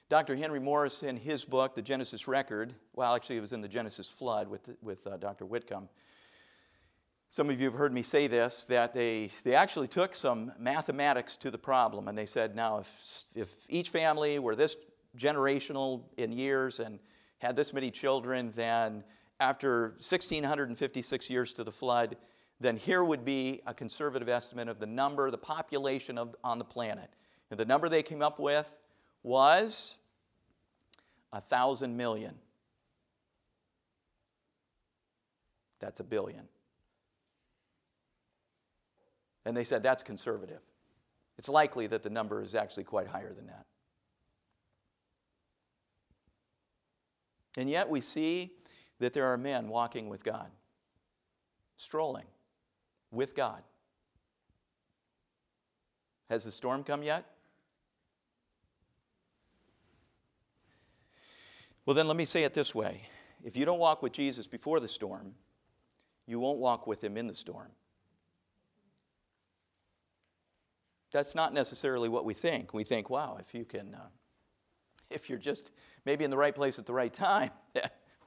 Dr. 0.08 0.36
Henry 0.36 0.58
Morris, 0.58 1.02
in 1.02 1.18
his 1.18 1.44
book, 1.44 1.74
The 1.74 1.82
Genesis 1.82 2.26
Record, 2.26 2.74
well, 2.94 3.14
actually, 3.14 3.36
it 3.36 3.42
was 3.42 3.52
in 3.52 3.60
the 3.60 3.68
Genesis 3.68 4.08
Flood 4.08 4.48
with, 4.48 4.70
with 4.80 5.06
uh, 5.06 5.18
Dr. 5.18 5.44
Whitcomb. 5.44 5.90
Some 7.28 7.50
of 7.50 7.60
you 7.60 7.66
have 7.66 7.78
heard 7.78 7.92
me 7.92 8.02
say 8.02 8.26
this 8.26 8.64
that 8.64 8.94
they, 8.94 9.30
they 9.44 9.54
actually 9.54 9.86
took 9.86 10.14
some 10.14 10.50
mathematics 10.58 11.36
to 11.38 11.50
the 11.50 11.58
problem 11.58 12.08
and 12.08 12.16
they 12.16 12.24
said, 12.24 12.56
now, 12.56 12.78
if, 12.78 13.24
if 13.34 13.54
each 13.68 13.90
family 13.90 14.38
were 14.38 14.56
this 14.56 14.78
generational 15.14 16.04
in 16.16 16.32
years 16.32 16.80
and 16.80 17.00
had 17.36 17.54
this 17.54 17.74
many 17.74 17.90
children, 17.90 18.50
then 18.56 19.04
after 19.40 19.88
1656 19.98 21.28
years 21.28 21.52
to 21.52 21.64
the 21.64 21.70
flood, 21.70 22.16
then 22.60 22.76
here 22.76 23.04
would 23.04 23.24
be 23.24 23.60
a 23.66 23.74
conservative 23.74 24.28
estimate 24.28 24.68
of 24.68 24.80
the 24.80 24.86
number, 24.86 25.30
the 25.30 25.38
population 25.38 26.18
of, 26.18 26.34
on 26.42 26.58
the 26.58 26.64
planet. 26.64 27.08
And 27.50 27.58
the 27.58 27.64
number 27.64 27.88
they 27.88 28.02
came 28.02 28.20
up 28.20 28.40
with 28.40 28.68
was 29.22 29.94
a 31.32 31.40
thousand 31.40 31.96
million. 31.96 32.34
That's 35.78 36.00
a 36.00 36.04
billion. 36.04 36.48
And 39.44 39.56
they 39.56 39.64
said 39.64 39.82
that's 39.82 40.02
conservative. 40.02 40.60
It's 41.38 41.48
likely 41.48 41.86
that 41.86 42.02
the 42.02 42.10
number 42.10 42.42
is 42.42 42.56
actually 42.56 42.84
quite 42.84 43.06
higher 43.06 43.32
than 43.32 43.46
that. 43.46 43.66
And 47.56 47.70
yet 47.70 47.88
we 47.88 48.00
see 48.00 48.52
that 48.98 49.12
there 49.12 49.26
are 49.26 49.36
men 49.36 49.68
walking 49.68 50.08
with 50.08 50.24
God, 50.24 50.50
strolling 51.76 52.26
with 53.10 53.34
God. 53.34 53.62
Has 56.28 56.44
the 56.44 56.52
storm 56.52 56.84
come 56.84 57.02
yet? 57.02 57.24
Well, 61.86 61.94
then 61.94 62.06
let 62.06 62.16
me 62.16 62.26
say 62.26 62.44
it 62.44 62.54
this 62.54 62.74
way 62.74 63.02
if 63.44 63.56
you 63.56 63.64
don't 63.64 63.78
walk 63.78 64.02
with 64.02 64.12
Jesus 64.12 64.46
before 64.46 64.80
the 64.80 64.88
storm, 64.88 65.34
you 66.26 66.38
won't 66.38 66.58
walk 66.58 66.86
with 66.86 67.02
him 67.02 67.16
in 67.16 67.26
the 67.26 67.34
storm. 67.34 67.70
that's 71.10 71.34
not 71.34 71.54
necessarily 71.54 72.08
what 72.08 72.24
we 72.24 72.34
think. 72.34 72.74
We 72.74 72.84
think, 72.84 73.10
wow, 73.10 73.38
if 73.40 73.54
you 73.54 73.64
can, 73.64 73.94
uh, 73.94 74.08
if 75.10 75.28
you're 75.28 75.38
just 75.38 75.70
maybe 76.04 76.24
in 76.24 76.30
the 76.30 76.36
right 76.36 76.54
place 76.54 76.78
at 76.78 76.86
the 76.86 76.92
right 76.92 77.12
time, 77.12 77.50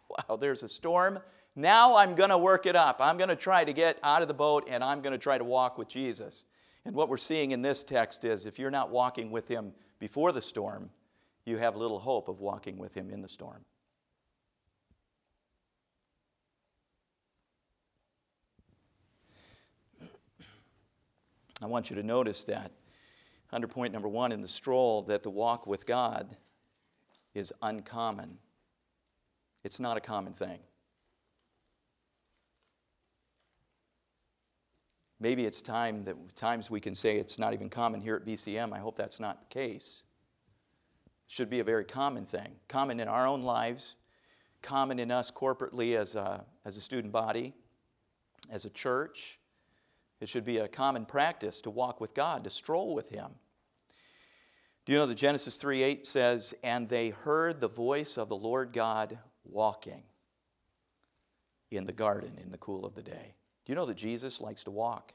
wow, 0.09 0.35
there's 0.35 0.63
a 0.63 0.69
storm. 0.69 1.19
Now 1.55 1.97
I'm 1.97 2.15
going 2.15 2.29
to 2.29 2.37
work 2.37 2.65
it 2.65 2.75
up. 2.75 2.97
I'm 2.99 3.17
going 3.17 3.29
to 3.29 3.35
try 3.35 3.63
to 3.63 3.73
get 3.73 3.99
out 4.03 4.21
of 4.21 4.27
the 4.27 4.33
boat 4.33 4.67
and 4.69 4.83
I'm 4.83 5.01
going 5.01 5.11
to 5.11 5.19
try 5.19 5.37
to 5.37 5.43
walk 5.43 5.77
with 5.77 5.89
Jesus. 5.89 6.45
And 6.85 6.95
what 6.95 7.09
we're 7.09 7.17
seeing 7.17 7.51
in 7.51 7.61
this 7.61 7.83
text 7.83 8.23
is 8.23 8.45
if 8.45 8.57
you're 8.57 8.71
not 8.71 8.89
walking 8.89 9.31
with 9.31 9.47
him 9.47 9.73
before 9.99 10.31
the 10.31 10.41
storm, 10.41 10.89
you 11.45 11.57
have 11.57 11.75
little 11.75 11.99
hope 11.99 12.27
of 12.27 12.39
walking 12.39 12.77
with 12.77 12.93
him 12.93 13.09
in 13.09 13.21
the 13.21 13.27
storm. 13.27 13.65
I 21.61 21.67
want 21.67 21.89
you 21.89 21.95
to 21.97 22.03
notice 22.03 22.45
that 22.45 22.71
under 23.51 23.67
point 23.67 23.93
number 23.93 24.07
one 24.07 24.31
in 24.31 24.41
the 24.41 24.47
stroll 24.47 25.03
that 25.03 25.21
the 25.21 25.29
walk 25.29 25.67
with 25.67 25.85
God 25.85 26.37
is 27.35 27.53
uncommon. 27.61 28.37
It's 29.63 29.79
not 29.79 29.97
a 29.97 30.01
common 30.01 30.33
thing. 30.33 30.59
Maybe 35.21 35.45
it's 35.45 35.61
time 35.61 36.03
that 36.05 36.35
times 36.35 36.71
we 36.71 36.79
can 36.79 36.95
say 36.95 37.17
it's 37.17 37.37
not 37.37 37.53
even 37.53 37.69
common 37.69 38.01
here 38.01 38.15
at 38.15 38.25
BCM. 38.25 38.73
I 38.73 38.79
hope 38.79 38.97
that's 38.97 39.19
not 39.19 39.39
the 39.39 39.53
case. 39.53 40.01
Should 41.27 41.47
be 41.47 41.59
a 41.59 41.63
very 41.63 41.85
common 41.85 42.25
thing, 42.25 42.55
common 42.67 42.99
in 42.99 43.07
our 43.07 43.27
own 43.27 43.43
lives, 43.43 43.95
common 44.63 44.97
in 44.97 45.11
us 45.11 45.29
corporately 45.29 45.95
as 45.95 46.15
a, 46.15 46.43
as 46.65 46.75
a 46.75 46.81
student 46.81 47.13
body, 47.13 47.53
as 48.49 48.65
a 48.65 48.69
church, 48.71 49.37
it 50.19 50.27
should 50.27 50.43
be 50.43 50.57
a 50.57 50.67
common 50.67 51.05
practice 51.05 51.61
to 51.61 51.69
walk 51.69 52.01
with 52.01 52.15
God, 52.15 52.43
to 52.43 52.49
stroll 52.49 52.95
with 52.95 53.09
Him. 53.09 53.31
Do 54.85 54.93
you 54.93 54.99
know 54.99 55.05
that 55.05 55.15
Genesis 55.15 55.57
3 55.57 55.83
8 55.83 56.07
says, 56.07 56.53
And 56.63 56.89
they 56.89 57.09
heard 57.09 57.61
the 57.61 57.67
voice 57.67 58.17
of 58.17 58.27
the 58.27 58.35
Lord 58.35 58.73
God 58.73 59.19
walking 59.43 60.03
in 61.69 61.85
the 61.85 61.93
garden 61.93 62.39
in 62.41 62.51
the 62.51 62.57
cool 62.57 62.85
of 62.85 62.95
the 62.95 63.03
day? 63.03 63.35
Do 63.65 63.71
you 63.71 63.75
know 63.75 63.85
that 63.85 63.97
Jesus 63.97 64.41
likes 64.41 64.63
to 64.65 64.71
walk? 64.71 65.13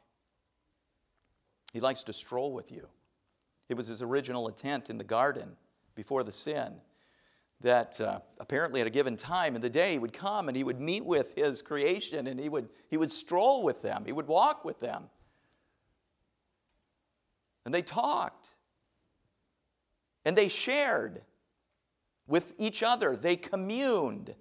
He 1.73 1.81
likes 1.81 2.03
to 2.05 2.13
stroll 2.13 2.53
with 2.53 2.71
you. 2.71 2.89
It 3.69 3.77
was 3.77 3.89
his 3.89 4.03
original 4.03 4.49
intent 4.49 4.89
in 4.89 4.99
the 4.99 5.05
garden 5.05 5.57
before 5.95 6.23
the 6.23 6.33
sin 6.33 6.75
that 7.61 8.01
uh, 8.01 8.21
apparently 8.39 8.81
at 8.81 8.87
a 8.87 8.91
given 8.91 9.17
time 9.17 9.57
in 9.57 9.63
the 9.63 9.71
day 9.71 9.93
he 9.93 9.99
would 9.99 10.13
come 10.13 10.49
and 10.49 10.57
he 10.57 10.65
would 10.65 10.81
meet 10.81 11.05
with 11.05 11.35
his 11.35 11.63
creation 11.63 12.27
and 12.27 12.39
he 12.39 12.49
would, 12.49 12.69
he 12.89 12.97
would 12.97 13.11
stroll 13.11 13.63
with 13.63 13.83
them, 13.83 14.05
he 14.05 14.13
would 14.13 14.27
walk 14.27 14.65
with 14.65 14.81
them. 14.81 15.05
And 17.65 17.75
they 17.75 17.83
talked. 17.83 18.51
And 20.25 20.37
they 20.37 20.49
shared 20.49 21.23
with 22.27 22.53
each 22.59 22.83
other, 22.83 23.17
they 23.17 23.37
communed 23.37 24.35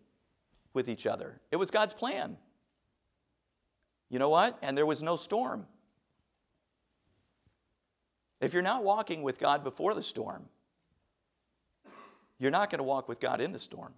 with 0.74 0.90
each 0.90 1.08
other. 1.08 1.40
It 1.52 1.58
was 1.58 1.72
God's 1.72 1.94
plan. 1.94 2.38
You 4.10 4.20
know 4.20 4.30
what? 4.30 4.58
And 4.62 4.78
there 4.78 4.86
was 4.86 5.02
no 5.02 5.16
storm. 5.16 5.66
If 8.40 8.54
you're 8.54 8.64
not 8.64 8.84
walking 8.84 9.24
with 9.24 9.40
God 9.40 9.64
before 9.64 9.94
the 9.94 10.04
storm, 10.04 10.46
you're 12.38 12.52
not 12.52 12.70
going 12.70 12.80
to 12.80 12.84
walk 12.84 13.08
with 13.08 13.20
God 13.20 13.42
in 13.42 13.52
the 13.52 13.60
storm. 13.60 13.94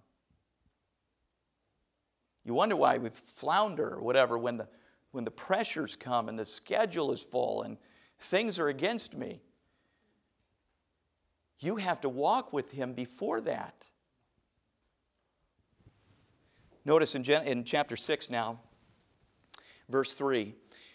You 2.44 2.54
wonder 2.54 2.76
why 2.76 2.96
we 2.98 3.10
flounder 3.10 3.94
or 3.94 4.00
whatever 4.00 4.38
when 4.38 4.56
the, 4.56 4.68
when 5.10 5.24
the 5.24 5.30
pressures 5.30 5.96
come 5.96 6.28
and 6.28 6.38
the 6.38 6.46
schedule 6.46 7.12
is 7.12 7.22
full 7.22 7.62
and 7.62 7.76
things 8.18 8.58
are 8.58 8.68
against 8.68 9.14
me. 9.14 9.42
You 11.58 11.76
have 11.76 12.00
to 12.02 12.08
walk 12.08 12.52
with 12.52 12.70
Him 12.70 12.94
before 12.94 13.40
that. 13.42 13.88
Notice 16.84 17.14
in, 17.14 17.24
in 17.24 17.64
chapter 17.64 17.96
6 17.96 18.30
now, 18.30 18.60
verse 19.88 20.12
3. 20.12 20.54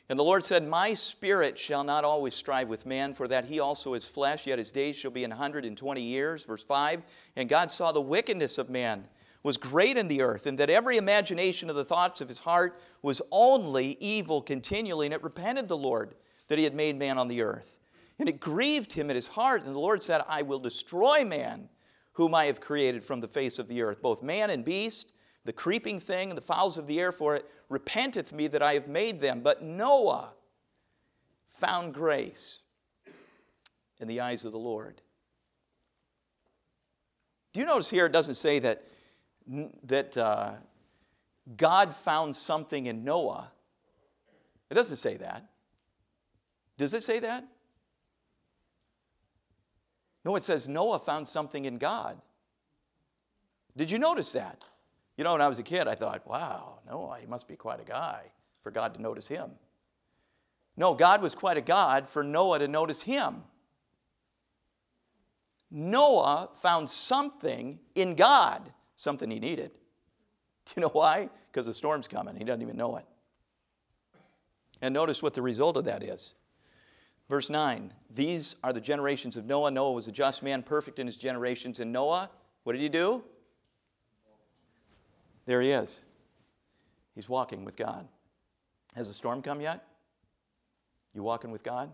And 0.09 0.19
the 0.19 0.23
Lord 0.23 0.43
said, 0.43 0.67
My 0.67 0.93
spirit 0.93 1.57
shall 1.57 1.83
not 1.83 2.03
always 2.03 2.35
strive 2.35 2.67
with 2.67 2.85
man, 2.85 3.13
for 3.13 3.27
that 3.29 3.45
he 3.45 3.59
also 3.59 3.93
is 3.93 4.05
flesh, 4.05 4.45
yet 4.45 4.59
his 4.59 4.71
days 4.71 4.97
shall 4.97 5.11
be 5.11 5.23
an 5.23 5.31
hundred 5.31 5.65
and 5.65 5.77
twenty 5.77 6.01
years. 6.01 6.43
Verse 6.43 6.63
5 6.63 7.03
And 7.35 7.47
God 7.47 7.71
saw 7.71 7.91
the 7.91 8.01
wickedness 8.01 8.57
of 8.57 8.69
man 8.69 9.05
was 9.43 9.57
great 9.57 9.97
in 9.97 10.07
the 10.07 10.21
earth, 10.21 10.45
and 10.45 10.57
that 10.57 10.69
every 10.69 10.97
imagination 10.97 11.69
of 11.69 11.75
the 11.75 11.85
thoughts 11.85 12.21
of 12.21 12.29
his 12.29 12.39
heart 12.39 12.79
was 13.01 13.21
only 13.31 13.97
evil 13.99 14.41
continually. 14.41 15.07
And 15.07 15.13
it 15.13 15.23
repented 15.23 15.67
the 15.67 15.77
Lord 15.77 16.15
that 16.47 16.57
he 16.57 16.63
had 16.63 16.75
made 16.75 16.97
man 16.97 17.17
on 17.17 17.27
the 17.27 17.41
earth. 17.41 17.77
And 18.19 18.29
it 18.29 18.39
grieved 18.39 18.93
him 18.93 19.09
at 19.09 19.15
his 19.15 19.27
heart. 19.27 19.65
And 19.65 19.75
the 19.75 19.79
Lord 19.79 20.01
said, 20.01 20.21
I 20.27 20.43
will 20.43 20.59
destroy 20.59 21.25
man, 21.25 21.69
whom 22.13 22.33
I 22.33 22.45
have 22.45 22.61
created 22.61 23.03
from 23.03 23.19
the 23.19 23.27
face 23.27 23.59
of 23.59 23.67
the 23.67 23.81
earth, 23.81 24.01
both 24.01 24.23
man 24.23 24.49
and 24.49 24.63
beast 24.63 25.13
the 25.45 25.53
creeping 25.53 25.99
thing 25.99 26.29
and 26.29 26.37
the 26.37 26.41
fowls 26.41 26.77
of 26.77 26.87
the 26.87 26.99
air, 26.99 27.11
for 27.11 27.35
it 27.35 27.49
repenteth 27.73 28.31
me 28.31 28.47
that 28.47 28.61
I 28.61 28.75
have 28.75 28.87
made 28.87 29.19
them. 29.19 29.41
But 29.41 29.61
Noah 29.61 30.31
found 31.49 31.93
grace 31.93 32.61
in 33.99 34.07
the 34.07 34.21
eyes 34.21 34.45
of 34.45 34.51
the 34.51 34.59
Lord. 34.59 35.01
Do 37.51 37.59
you 37.59 37.65
notice 37.65 37.89
here 37.89 38.05
it 38.05 38.11
doesn't 38.11 38.35
say 38.35 38.59
that, 38.59 38.83
that 39.83 40.17
uh, 40.17 40.53
God 41.57 41.93
found 41.93 42.35
something 42.35 42.85
in 42.85 43.03
Noah? 43.03 43.51
It 44.69 44.73
doesn't 44.75 44.97
say 44.97 45.17
that. 45.17 45.49
Does 46.77 46.93
it 46.93 47.03
say 47.03 47.19
that? 47.19 47.45
No, 50.25 50.35
it 50.35 50.43
says 50.43 50.67
Noah 50.67 50.99
found 50.99 51.27
something 51.27 51.65
in 51.65 51.77
God. 51.77 52.19
Did 53.75 53.91
you 53.91 53.99
notice 53.99 54.31
that? 54.31 54.63
You 55.17 55.23
know, 55.23 55.33
when 55.33 55.41
I 55.41 55.47
was 55.47 55.59
a 55.59 55.63
kid, 55.63 55.87
I 55.87 55.95
thought, 55.95 56.27
wow, 56.27 56.72
Noah, 56.87 57.17
he 57.19 57.27
must 57.27 57.47
be 57.47 57.55
quite 57.55 57.79
a 57.79 57.85
guy 57.85 58.23
for 58.61 58.71
God 58.71 58.93
to 58.95 59.01
notice 59.01 59.27
him. 59.27 59.51
No, 60.75 60.93
God 60.93 61.21
was 61.21 61.35
quite 61.35 61.57
a 61.57 61.61
God 61.61 62.07
for 62.07 62.23
Noah 62.23 62.59
to 62.59 62.67
notice 62.67 63.03
him. 63.03 63.43
Noah 65.69 66.49
found 66.53 66.89
something 66.89 67.79
in 67.95 68.15
God, 68.15 68.71
something 68.95 69.29
he 69.29 69.39
needed. 69.39 69.71
Do 70.65 70.73
you 70.77 70.81
know 70.81 70.89
why? 70.89 71.29
Because 71.51 71.65
the 71.65 71.73
storm's 71.73 72.07
coming. 72.07 72.35
He 72.35 72.43
doesn't 72.43 72.61
even 72.61 72.77
know 72.77 72.97
it. 72.97 73.05
And 74.81 74.93
notice 74.93 75.23
what 75.23 75.33
the 75.33 75.41
result 75.41 75.77
of 75.77 75.85
that 75.85 76.03
is. 76.03 76.33
Verse 77.29 77.49
9 77.49 77.93
These 78.09 78.55
are 78.63 78.73
the 78.73 78.81
generations 78.81 79.37
of 79.37 79.45
Noah. 79.45 79.71
Noah 79.71 79.93
was 79.93 80.07
a 80.07 80.11
just 80.11 80.43
man, 80.43 80.61
perfect 80.63 80.99
in 80.99 81.07
his 81.07 81.17
generations. 81.17 81.79
And 81.79 81.91
Noah, 81.91 82.29
what 82.63 82.73
did 82.73 82.81
he 82.81 82.89
do? 82.89 83.23
There 85.45 85.61
he 85.61 85.71
is. 85.71 86.01
He's 87.15 87.29
walking 87.29 87.63
with 87.65 87.75
God. 87.75 88.07
Has 88.95 89.07
the 89.07 89.13
storm 89.13 89.41
come 89.41 89.61
yet? 89.61 89.85
You 91.13 91.23
walking 91.23 91.51
with 91.51 91.63
God? 91.63 91.91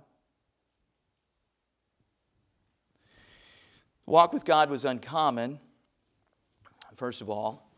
Walk 4.05 4.34
with 4.34 4.46
God 4.46 4.70
was 4.70 4.86
uncommon. 4.86 5.60
First 6.96 7.22
of 7.22 7.29
all, 7.29 7.70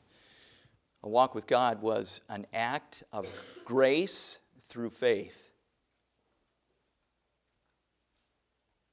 a 1.04 1.10
walk 1.10 1.36
with 1.36 1.48
God 1.48 1.82
was 1.82 2.22
an 2.30 2.46
act 2.54 3.04
of 3.12 3.28
grace 3.66 4.40
through 4.70 4.92
faith. 4.92 5.52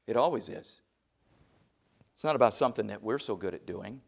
It 0.07 0.17
always 0.17 0.49
is. 0.49 0.81
It's 2.13 2.25
not 2.25 2.35
about 2.35 2.55
something 2.55 2.89
that 2.89 3.03
we're 3.03 3.19
so 3.19 3.37
good 3.37 3.55
at 3.55 3.67
doing. 3.67 4.01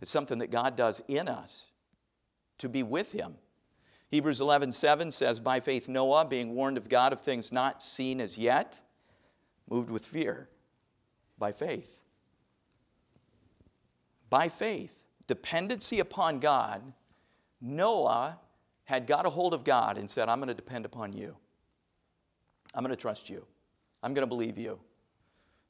It's 0.00 0.10
something 0.10 0.38
that 0.38 0.50
God 0.50 0.74
does 0.74 1.00
in 1.06 1.28
us 1.28 1.68
to 2.58 2.68
be 2.68 2.82
with 2.82 3.12
Him. 3.12 3.34
Hebrews 4.08 4.40
11 4.40 4.72
7 4.72 5.10
says, 5.10 5.40
By 5.40 5.60
faith, 5.60 5.88
Noah, 5.88 6.26
being 6.28 6.54
warned 6.54 6.76
of 6.76 6.88
God 6.88 7.12
of 7.12 7.20
things 7.20 7.52
not 7.52 7.82
seen 7.82 8.20
as 8.20 8.38
yet, 8.38 8.80
moved 9.68 9.90
with 9.90 10.06
fear. 10.06 10.48
By 11.38 11.52
faith. 11.52 12.02
By 14.30 14.48
faith, 14.48 15.04
dependency 15.26 16.00
upon 16.00 16.40
God, 16.40 16.92
Noah 17.60 18.38
had 18.84 19.06
got 19.06 19.26
a 19.26 19.30
hold 19.30 19.54
of 19.54 19.64
God 19.64 19.98
and 19.98 20.10
said, 20.10 20.28
I'm 20.28 20.38
going 20.38 20.48
to 20.48 20.54
depend 20.54 20.84
upon 20.84 21.12
you. 21.12 21.36
I'm 22.74 22.82
going 22.82 22.94
to 22.94 23.00
trust 23.00 23.28
you. 23.28 23.44
I'm 24.02 24.14
going 24.14 24.26
to 24.26 24.28
believe 24.28 24.58
you. 24.58 24.78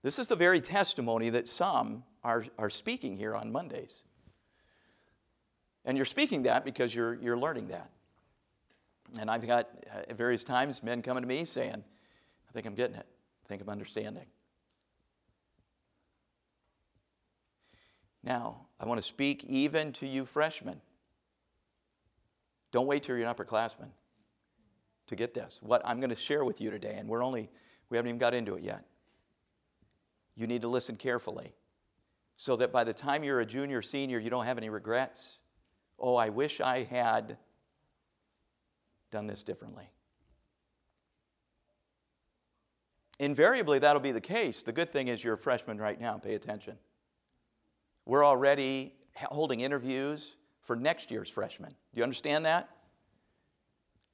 This 0.02 0.18
is 0.18 0.28
the 0.28 0.36
very 0.36 0.60
testimony 0.60 1.30
that 1.30 1.48
some 1.48 2.04
are, 2.22 2.44
are 2.58 2.70
speaking 2.70 3.16
here 3.16 3.34
on 3.34 3.50
Mondays. 3.50 4.04
And 5.86 5.96
you're 5.96 6.04
speaking 6.04 6.42
that 6.42 6.64
because 6.64 6.94
you're, 6.94 7.14
you're 7.14 7.38
learning 7.38 7.68
that. 7.68 7.90
And 9.20 9.30
I've 9.30 9.46
got 9.46 9.68
uh, 9.94 10.00
at 10.08 10.16
various 10.16 10.42
times 10.42 10.82
men 10.82 11.00
coming 11.00 11.22
to 11.22 11.28
me 11.28 11.44
saying, 11.44 11.82
I 12.48 12.52
think 12.52 12.66
I'm 12.66 12.74
getting 12.74 12.96
it. 12.96 13.06
I 13.44 13.48
think 13.48 13.62
I'm 13.62 13.68
understanding. 13.68 14.26
Now, 18.24 18.66
I 18.80 18.86
want 18.86 18.98
to 18.98 19.06
speak 19.06 19.44
even 19.44 19.92
to 19.92 20.06
you 20.06 20.24
freshmen. 20.24 20.80
Don't 22.72 22.88
wait 22.88 23.04
till 23.04 23.16
you're 23.16 23.26
an 23.26 23.32
upperclassman 23.32 23.90
to 25.06 25.14
get 25.14 25.32
this. 25.32 25.60
What 25.62 25.80
I'm 25.84 26.00
going 26.00 26.10
to 26.10 26.16
share 26.16 26.44
with 26.44 26.60
you 26.60 26.72
today, 26.72 26.96
and 26.98 27.08
we're 27.08 27.22
only, 27.22 27.48
we 27.88 27.96
haven't 27.96 28.08
even 28.08 28.18
got 28.18 28.34
into 28.34 28.56
it 28.56 28.64
yet. 28.64 28.84
You 30.34 30.48
need 30.48 30.62
to 30.62 30.68
listen 30.68 30.96
carefully 30.96 31.54
so 32.34 32.56
that 32.56 32.72
by 32.72 32.82
the 32.82 32.92
time 32.92 33.22
you're 33.22 33.40
a 33.40 33.46
junior, 33.46 33.80
senior, 33.80 34.18
you 34.18 34.28
don't 34.28 34.44
have 34.44 34.58
any 34.58 34.68
regrets 34.68 35.38
oh, 35.98 36.16
I 36.16 36.28
wish 36.28 36.60
I 36.60 36.84
had 36.84 37.38
done 39.10 39.26
this 39.26 39.42
differently. 39.42 39.90
Invariably, 43.18 43.78
that'll 43.78 44.02
be 44.02 44.12
the 44.12 44.20
case. 44.20 44.62
The 44.62 44.72
good 44.72 44.90
thing 44.90 45.08
is 45.08 45.24
you're 45.24 45.34
a 45.34 45.38
freshman 45.38 45.78
right 45.78 45.98
now. 45.98 46.18
Pay 46.18 46.34
attention. 46.34 46.76
We're 48.04 48.24
already 48.24 48.94
holding 49.14 49.60
interviews 49.60 50.36
for 50.62 50.76
next 50.76 51.10
year's 51.10 51.30
freshmen. 51.30 51.70
Do 51.70 51.98
you 51.98 52.02
understand 52.02 52.44
that? 52.44 52.68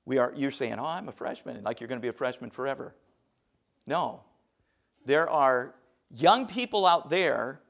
We 0.04 0.18
are, 0.18 0.32
you're 0.36 0.50
saying, 0.50 0.76
oh, 0.78 0.84
I'm 0.84 1.08
a 1.08 1.12
freshman, 1.12 1.62
like 1.62 1.80
you're 1.80 1.88
going 1.88 2.00
to 2.00 2.02
be 2.02 2.08
a 2.08 2.12
freshman 2.12 2.50
forever. 2.50 2.94
No. 3.86 4.22
There 5.04 5.28
are 5.28 5.74
young 6.10 6.46
people 6.46 6.86
out 6.86 7.10
there 7.10 7.60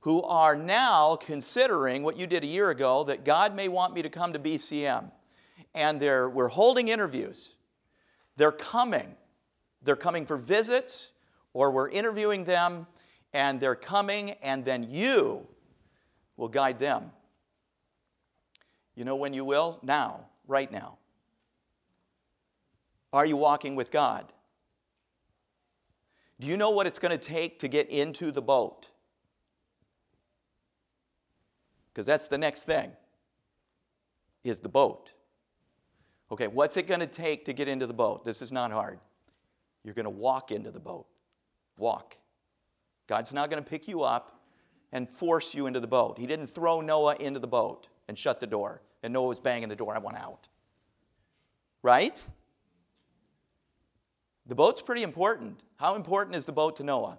who 0.00 0.22
are 0.22 0.56
now 0.56 1.16
considering 1.16 2.02
what 2.02 2.16
you 2.16 2.26
did 2.26 2.42
a 2.42 2.46
year 2.46 2.70
ago 2.70 3.04
that 3.04 3.24
God 3.24 3.54
may 3.54 3.68
want 3.68 3.94
me 3.94 4.02
to 4.02 4.08
come 4.08 4.32
to 4.32 4.38
BCM. 4.38 5.10
And 5.74 6.00
they're, 6.00 6.28
we're 6.28 6.48
holding 6.48 6.88
interviews. 6.88 7.54
They're 8.36 8.52
coming. 8.52 9.14
They're 9.82 9.96
coming 9.96 10.26
for 10.26 10.36
visits, 10.36 11.12
or 11.52 11.70
we're 11.70 11.90
interviewing 11.90 12.44
them, 12.44 12.86
and 13.32 13.60
they're 13.60 13.74
coming, 13.74 14.32
and 14.42 14.64
then 14.64 14.86
you 14.88 15.46
will 16.36 16.48
guide 16.48 16.78
them. 16.78 17.12
You 18.94 19.04
know 19.04 19.16
when 19.16 19.32
you 19.32 19.44
will? 19.44 19.78
Now, 19.82 20.26
right 20.46 20.70
now. 20.70 20.96
Are 23.12 23.26
you 23.26 23.36
walking 23.36 23.76
with 23.76 23.90
God? 23.90 24.32
Do 26.38 26.46
you 26.46 26.56
know 26.56 26.70
what 26.70 26.86
it's 26.86 26.98
going 26.98 27.16
to 27.16 27.18
take 27.18 27.58
to 27.60 27.68
get 27.68 27.90
into 27.90 28.30
the 28.30 28.42
boat? 28.42 28.88
Because 31.92 32.06
that's 32.06 32.28
the 32.28 32.38
next 32.38 32.64
thing 32.64 32.92
is 34.44 34.60
the 34.60 34.68
boat. 34.68 35.12
Okay, 36.32 36.46
what's 36.46 36.76
it 36.76 36.86
going 36.86 37.00
to 37.00 37.06
take 37.06 37.44
to 37.46 37.52
get 37.52 37.68
into 37.68 37.86
the 37.86 37.94
boat? 37.94 38.24
This 38.24 38.40
is 38.40 38.52
not 38.52 38.70
hard. 38.70 39.00
You're 39.82 39.94
going 39.94 40.04
to 40.04 40.10
walk 40.10 40.52
into 40.52 40.70
the 40.70 40.80
boat. 40.80 41.06
Walk. 41.76 42.16
God's 43.06 43.32
not 43.32 43.50
going 43.50 43.62
to 43.62 43.68
pick 43.68 43.88
you 43.88 44.02
up 44.02 44.40
and 44.92 45.08
force 45.08 45.54
you 45.54 45.66
into 45.66 45.80
the 45.80 45.86
boat. 45.86 46.18
He 46.18 46.26
didn't 46.26 46.46
throw 46.46 46.80
Noah 46.80 47.16
into 47.18 47.40
the 47.40 47.48
boat 47.48 47.88
and 48.08 48.16
shut 48.16 48.40
the 48.40 48.46
door, 48.46 48.82
and 49.02 49.12
Noah 49.12 49.28
was 49.28 49.40
banging 49.40 49.68
the 49.68 49.76
door. 49.76 49.94
I 49.94 49.98
want 49.98 50.16
out. 50.16 50.48
Right? 51.82 52.22
The 54.46 54.54
boat's 54.54 54.82
pretty 54.82 55.02
important. 55.02 55.64
How 55.76 55.94
important 55.94 56.36
is 56.36 56.46
the 56.46 56.52
boat 56.52 56.76
to 56.76 56.84
Noah? 56.84 57.18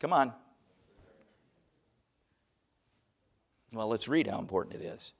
Come 0.00 0.12
on. 0.12 0.32
Well, 3.72 3.88
let's 3.88 4.08
read 4.08 4.26
how 4.26 4.38
important 4.38 4.76
it 4.76 4.84
is. 4.84 5.12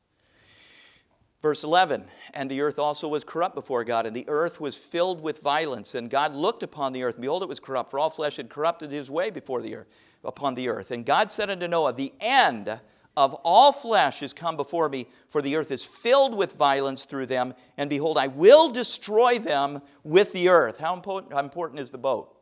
Verse 1.43 1.63
11, 1.63 2.05
and 2.33 2.51
the 2.51 2.63
earth 2.63 2.79
also 2.79 3.09
was 3.09 3.23
corrupt 3.23 3.55
before 3.55 3.85
God, 3.85 4.07
and 4.07 4.17
the 4.17 4.25
earth 4.27 4.59
was 4.61 4.77
filled 4.77 5.21
with 5.21 5.43
violence. 5.43 5.95
And 5.95 6.11
God 6.11 6.35
looked 6.35 6.63
upon 6.63 6.93
the 6.93 7.03
earth, 7.03 7.17
and 7.17 7.23
behold, 7.23 7.43
it 7.43 7.49
was 7.49 7.61
corrupt, 7.61 7.91
for 7.91 7.99
all 7.99 8.11
flesh 8.11 8.37
had 8.37 8.49
corrupted 8.49 8.91
his 8.91 9.11
way 9.11 9.31
before 9.31 9.61
the 9.61 9.77
earth, 9.77 9.87
upon 10.25 10.55
the 10.55 10.69
earth. 10.69 10.91
And 10.91 11.05
God 11.05 11.31
said 11.31 11.51
unto 11.51 11.69
Noah, 11.69 11.93
The 11.93 12.15
end 12.21 12.81
of 13.17 13.35
all 13.45 13.71
flesh 13.71 14.23
is 14.23 14.33
come 14.33 14.57
before 14.57 14.89
me, 14.89 15.09
for 15.29 15.43
the 15.43 15.57
earth 15.57 15.71
is 15.71 15.85
filled 15.85 16.35
with 16.35 16.55
violence 16.55 17.05
through 17.05 17.27
them, 17.27 17.55
and 17.77 17.91
behold, 17.91 18.17
I 18.17 18.29
will 18.29 18.71
destroy 18.71 19.39
them 19.39 19.83
with 20.05 20.33
the 20.33 20.49
earth. 20.49 20.79
How 20.79 20.95
important, 20.95 21.35
how 21.35 21.41
important 21.41 21.81
is 21.81 21.91
the 21.91 21.99
boat? 21.99 22.35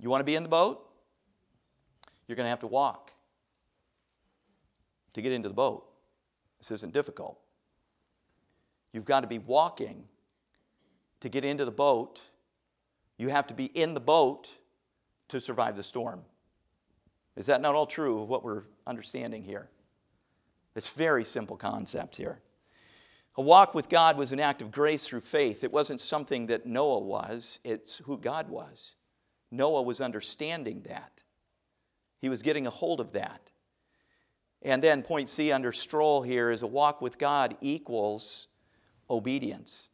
You 0.00 0.08
want 0.08 0.22
to 0.22 0.24
be 0.24 0.34
in 0.34 0.42
the 0.42 0.48
boat? 0.48 0.84
You're 2.26 2.36
going 2.36 2.46
to 2.46 2.50
have 2.50 2.60
to 2.60 2.66
walk 2.66 3.12
to 5.18 5.22
get 5.22 5.32
into 5.32 5.48
the 5.48 5.54
boat. 5.54 5.84
This 6.60 6.70
isn't 6.70 6.92
difficult. 6.92 7.40
You've 8.92 9.04
got 9.04 9.20
to 9.22 9.26
be 9.26 9.38
walking 9.38 10.04
to 11.20 11.28
get 11.28 11.44
into 11.44 11.64
the 11.64 11.72
boat. 11.72 12.20
You 13.16 13.28
have 13.28 13.48
to 13.48 13.54
be 13.54 13.64
in 13.64 13.94
the 13.94 14.00
boat 14.00 14.54
to 15.28 15.40
survive 15.40 15.76
the 15.76 15.82
storm. 15.82 16.22
Is 17.36 17.46
that 17.46 17.60
not 17.60 17.74
all 17.74 17.86
true 17.86 18.22
of 18.22 18.28
what 18.28 18.44
we're 18.44 18.62
understanding 18.86 19.42
here? 19.42 19.68
It's 20.76 20.88
very 20.88 21.24
simple 21.24 21.56
concept 21.56 22.14
here. 22.16 22.38
A 23.36 23.42
walk 23.42 23.74
with 23.74 23.88
God 23.88 24.16
was 24.16 24.30
an 24.30 24.38
act 24.38 24.62
of 24.62 24.70
grace 24.70 25.08
through 25.08 25.20
faith. 25.20 25.64
It 25.64 25.72
wasn't 25.72 26.00
something 26.00 26.46
that 26.46 26.64
Noah 26.64 27.00
was, 27.00 27.58
it's 27.64 27.98
who 27.98 28.18
God 28.18 28.48
was. 28.48 28.94
Noah 29.50 29.82
was 29.82 30.00
understanding 30.00 30.82
that. 30.88 31.22
He 32.20 32.28
was 32.28 32.42
getting 32.42 32.68
a 32.68 32.70
hold 32.70 33.00
of 33.00 33.12
that. 33.12 33.50
And 34.62 34.82
then 34.82 35.02
point 35.02 35.28
C 35.28 35.52
under 35.52 35.72
stroll 35.72 36.22
here 36.22 36.50
is 36.50 36.62
a 36.62 36.66
walk 36.66 37.00
with 37.00 37.18
God 37.18 37.56
equals 37.60 38.48
obedience. 39.08 39.88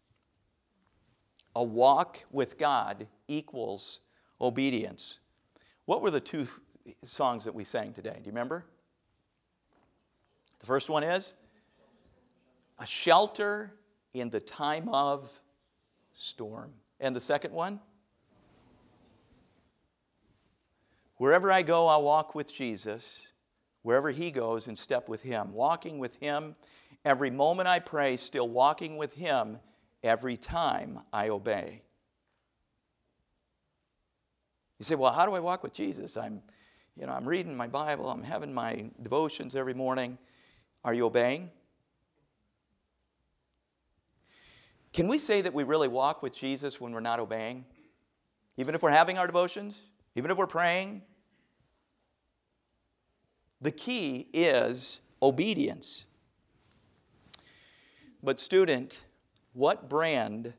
A 1.55 1.63
walk 1.63 2.25
with 2.33 2.59
God 2.59 3.07
equals 3.29 4.01
obedience. 4.41 5.21
What 5.85 6.03
were 6.03 6.11
the 6.11 6.21
two 6.21 6.49
songs 7.05 7.45
that 7.45 7.55
we 7.55 7.65
sang 7.65 7.93
today? 7.93 8.15
Do 8.15 8.21
you 8.21 8.33
remember? 8.33 8.65
The 10.61 10.67
first 10.67 10.89
one 10.89 11.05
is 11.05 11.35
a 12.79 12.87
shelter 12.87 13.75
in 14.15 14.31
the 14.31 14.41
time 14.41 14.89
of 14.89 15.41
storm. 16.15 16.73
And 17.01 17.15
the 17.15 17.21
second 17.21 17.53
one? 17.53 17.81
Wherever 21.17 21.53
I 21.53 21.63
go, 21.63 21.87
I'll 21.87 22.03
walk 22.03 22.35
with 22.35 22.53
Jesus 22.53 23.27
wherever 23.85 24.11
He 24.11 24.33
goes 24.33 24.67
in 24.67 24.75
step 24.75 25.09
with 25.09 25.23
Him, 25.23 25.53
walking 25.53 25.99
with 25.99 26.17
Him 26.17 26.57
every 27.05 27.31
moment 27.31 27.69
I 27.69 27.79
pray, 27.79 28.17
still 28.17 28.49
walking 28.49 28.97
with 28.97 29.13
Him 29.13 29.59
every 30.03 30.37
time 30.37 31.01
I 31.13 31.29
obey. 31.29 31.83
You 34.79 34.85
say, 34.85 34.97
well, 34.97 35.13
how 35.13 35.27
do 35.27 35.35
I 35.35 35.41
walk 35.41 35.63
with 35.63 35.75
Jesus? 35.75 36.17
I'm, 36.17 36.43
you 36.97 37.07
know, 37.07 37.13
I'm 37.13 37.29
reading 37.29 37.57
my 37.57 37.67
Bible, 37.67 38.11
I'm 38.11 38.23
having 38.23 38.53
my 38.53 38.91
devotions 39.03 39.55
every 39.55 39.75
morning. 39.75 40.19
Are 40.83 40.95
you 40.95 41.05
obeying? 41.05 41.51
Can 44.95 45.09
we 45.09 45.19
say 45.19 45.43
that 45.43 45.53
we 45.53 45.63
really 45.63 45.89
walk 45.89 46.23
with 46.23 46.35
Jesus 46.35 46.81
when 46.81 46.93
we're 46.93 47.01
not 47.01 47.21
obeying? 47.21 47.67
Even 48.57 48.75
if 48.75 48.83
we're 48.83 48.91
having 48.91 49.19
our 49.19 49.27
devotions? 49.27 49.83
Even 50.17 50.31
if 50.31 50.39
we're 50.39 50.47
praying? 50.47 51.03
The 53.65 53.73
key 53.73 54.29
is 54.35 55.01
obedience. 55.23 56.05
But, 58.23 58.39
student, 58.39 59.07
what 59.55 59.89
brand 59.89 60.53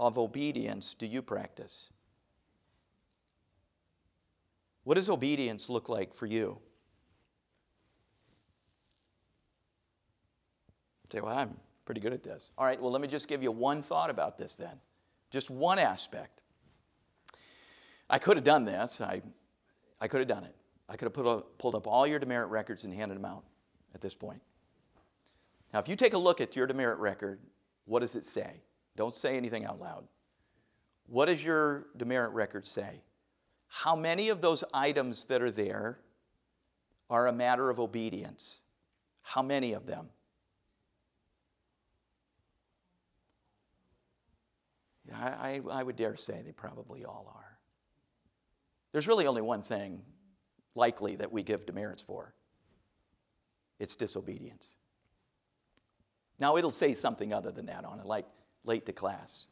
of 0.00 0.18
obedience 0.18 0.92
do 0.92 1.06
you 1.06 1.22
practice? 1.22 1.90
What 4.82 4.96
does 4.96 5.08
obedience 5.08 5.68
look 5.68 5.88
like 5.88 6.12
for 6.12 6.26
you? 6.26 6.58
Say, 11.12 11.20
well, 11.20 11.38
I'm 11.38 11.56
pretty 11.84 12.00
good 12.00 12.12
at 12.12 12.24
this. 12.24 12.50
All 12.58 12.64
right, 12.64 12.82
well, 12.82 12.90
let 12.90 13.00
me 13.00 13.06
just 13.06 13.28
give 13.28 13.40
you 13.40 13.52
one 13.52 13.82
thought 13.82 14.10
about 14.10 14.36
this 14.36 14.54
then. 14.54 14.80
Just 15.30 15.48
one 15.48 15.78
aspect. 15.78 16.40
I 18.08 18.18
could 18.18 18.36
have 18.36 18.42
done 18.42 18.64
this, 18.64 19.00
I, 19.00 19.22
I 20.00 20.08
could 20.08 20.18
have 20.18 20.28
done 20.28 20.42
it. 20.42 20.56
I 20.90 20.96
could 20.96 21.14
have 21.14 21.44
pulled 21.58 21.74
up 21.76 21.86
all 21.86 22.04
your 22.04 22.18
demerit 22.18 22.48
records 22.48 22.82
and 22.84 22.92
handed 22.92 23.16
them 23.16 23.24
out 23.24 23.44
at 23.94 24.00
this 24.00 24.14
point. 24.14 24.42
Now, 25.72 25.78
if 25.78 25.88
you 25.88 25.94
take 25.94 26.14
a 26.14 26.18
look 26.18 26.40
at 26.40 26.56
your 26.56 26.66
demerit 26.66 26.98
record, 26.98 27.38
what 27.84 28.00
does 28.00 28.16
it 28.16 28.24
say? 28.24 28.60
Don't 28.96 29.14
say 29.14 29.36
anything 29.36 29.64
out 29.64 29.80
loud. 29.80 30.08
What 31.06 31.26
does 31.26 31.44
your 31.44 31.86
demerit 31.96 32.32
record 32.32 32.66
say? 32.66 33.02
How 33.68 33.94
many 33.94 34.30
of 34.30 34.40
those 34.40 34.64
items 34.74 35.26
that 35.26 35.40
are 35.42 35.50
there 35.52 36.00
are 37.08 37.28
a 37.28 37.32
matter 37.32 37.70
of 37.70 37.78
obedience? 37.78 38.58
How 39.22 39.42
many 39.42 39.74
of 39.74 39.86
them? 39.86 40.08
I, 45.14 45.28
I, 45.28 45.60
I 45.70 45.82
would 45.84 45.94
dare 45.94 46.16
say 46.16 46.42
they 46.44 46.52
probably 46.52 47.04
all 47.04 47.32
are. 47.32 47.58
There's 48.90 49.06
really 49.06 49.28
only 49.28 49.42
one 49.42 49.62
thing 49.62 50.02
likely 50.74 51.16
that 51.16 51.32
we 51.32 51.42
give 51.42 51.66
demerits 51.66 52.02
for. 52.02 52.34
It's 53.78 53.96
disobedience. 53.96 54.68
Now, 56.38 56.56
it'll 56.56 56.70
say 56.70 56.94
something 56.94 57.32
other 57.32 57.50
than 57.50 57.66
that 57.66 57.84
on 57.84 58.00
it, 58.00 58.06
like 58.06 58.26
late 58.64 58.86
to 58.86 58.92
class. 58.92 59.46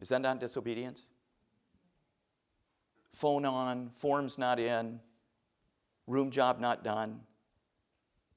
Is 0.00 0.08
that 0.10 0.22
not 0.22 0.40
disobedience? 0.40 1.04
Phone 3.12 3.44
on, 3.44 3.90
forms 3.90 4.38
not 4.38 4.58
in, 4.60 5.00
room 6.06 6.30
job 6.30 6.60
not 6.60 6.84
done. 6.84 7.20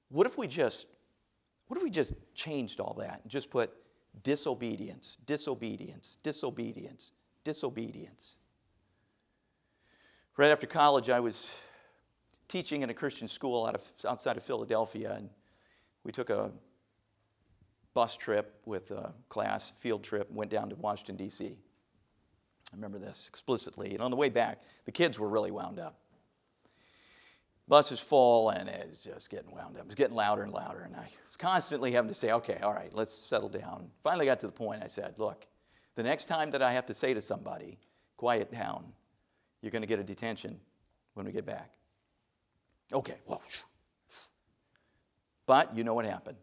What 0.09 0.27
if 0.27 0.37
we 0.37 0.47
just 0.47 0.87
what 1.67 1.77
if 1.77 1.83
we 1.83 1.89
just 1.89 2.13
changed 2.35 2.79
all 2.79 2.93
that 2.99 3.21
and 3.23 3.31
just 3.31 3.49
put 3.49 3.71
disobedience, 4.21 5.17
disobedience, 5.25 6.17
disobedience, 6.21 7.13
disobedience? 7.43 8.37
Right 10.35 10.49
after 10.49 10.65
college, 10.65 11.11
I 11.11 11.19
was 11.19 11.55
teaching 12.47 12.81
in 12.81 12.89
a 12.89 12.93
Christian 12.93 13.27
school 13.27 13.67
out 13.67 13.75
of, 13.75 13.83
outside 14.07 14.35
of 14.35 14.43
Philadelphia, 14.43 15.13
and 15.15 15.29
we 16.03 16.11
took 16.11 16.31
a 16.31 16.49
bus 17.93 18.17
trip 18.17 18.59
with 18.65 18.89
a 18.89 19.13
class, 19.29 19.71
field 19.77 20.03
trip, 20.03 20.31
went 20.31 20.49
down 20.49 20.69
to 20.69 20.75
Washington, 20.75 21.17
D.C. 21.17 21.45
I 21.45 22.75
remember 22.75 22.97
this 22.97 23.27
explicitly. 23.27 23.91
And 23.91 24.01
on 24.01 24.09
the 24.09 24.17
way 24.17 24.29
back, 24.29 24.63
the 24.85 24.91
kids 24.91 25.19
were 25.19 25.29
really 25.29 25.51
wound 25.51 25.77
up. 25.77 25.99
Bus 27.67 27.91
is 27.91 27.99
full, 27.99 28.49
and 28.49 28.67
it's 28.67 29.03
just 29.03 29.29
getting 29.29 29.51
wound 29.51 29.77
up. 29.77 29.85
It's 29.85 29.93
getting 29.93 30.15
louder 30.15 30.41
and 30.41 30.51
louder, 30.51 30.81
and 30.81 30.95
I 30.95 31.09
was 31.27 31.37
constantly 31.37 31.91
having 31.91 32.09
to 32.09 32.15
say, 32.15 32.31
okay, 32.31 32.57
all 32.63 32.73
right, 32.73 32.91
let's 32.91 33.13
settle 33.13 33.49
down. 33.49 33.91
Finally 34.03 34.25
got 34.25 34.39
to 34.39 34.47
the 34.47 34.51
point 34.51 34.81
I 34.83 34.87
said, 34.87 35.19
look, 35.19 35.45
the 35.93 36.01
next 36.01 36.25
time 36.25 36.49
that 36.51 36.63
I 36.63 36.71
have 36.71 36.87
to 36.87 36.93
say 36.95 37.13
to 37.13 37.21
somebody, 37.21 37.77
quiet 38.17 38.51
down, 38.51 38.93
you're 39.63 39.71
going 39.71 39.81
to 39.81 39.87
get 39.87 39.97
a 39.97 40.03
detention 40.03 40.59
when 41.13 41.25
we 41.25 41.31
get 41.31 41.45
back. 41.45 41.71
Okay, 42.91 43.15
well, 43.25 43.41
but 45.47 45.73
you 45.75 45.85
know 45.85 45.93
what 45.93 46.05
happened. 46.05 46.37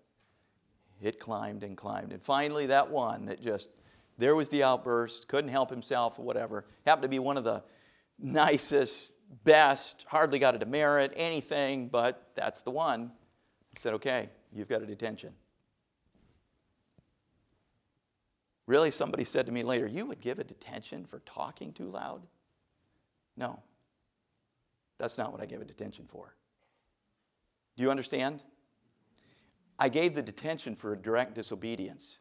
It 1.03 1.21
climbed 1.21 1.63
and 1.63 1.77
climbed. 1.77 2.13
And 2.13 2.23
finally, 2.23 2.67
that 2.67 2.91
one 2.91 3.27
that 3.27 3.43
just, 3.43 3.69
there 4.17 4.35
was 4.35 4.49
the 4.49 4.63
outburst, 4.63 5.29
couldn't 5.29 5.51
help 5.51 5.71
himself 5.71 6.19
or 6.19 6.23
whatever, 6.23 6.65
happened 6.87 7.03
to 7.03 7.09
be 7.09 7.19
one 7.19 7.37
of 7.37 7.45
the 7.45 7.63
nicest, 8.19 9.13
best, 9.45 10.07
hardly 10.09 10.39
got 10.39 10.55
a 10.55 10.59
demerit, 10.59 11.13
anything, 11.15 11.89
but 11.89 12.31
that's 12.35 12.63
the 12.63 12.71
one. 12.71 13.13
I 13.77 13.79
said, 13.79 13.95
okay, 13.95 14.31
you've 14.51 14.69
got 14.69 14.83
a 14.83 14.87
detention. 14.87 15.35
Really, 18.67 18.91
somebody 18.91 19.25
said 19.25 19.45
to 19.47 19.53
me 19.53 19.63
later, 19.63 19.87
you 19.87 20.07
would 20.07 20.21
give 20.21 20.39
a 20.39 20.45
detention 20.45 21.05
for 21.05 21.19
talking 21.21 21.73
too 21.73 21.91
loud? 21.91 22.23
No. 23.37 23.63
That's 24.99 25.17
not 25.17 25.33
what 25.33 25.41
I 25.41 25.47
gave 25.47 25.61
a 25.61 25.65
detention 25.65 26.05
for. 26.07 26.35
Do 27.77 27.83
you 27.83 27.91
understand? 27.91 28.43
I 29.79 29.89
gave 29.89 30.15
the 30.15 30.23
detention 30.23 30.77
for 30.77 30.95
direct 30.95 31.35
disobedience. 31.35 32.19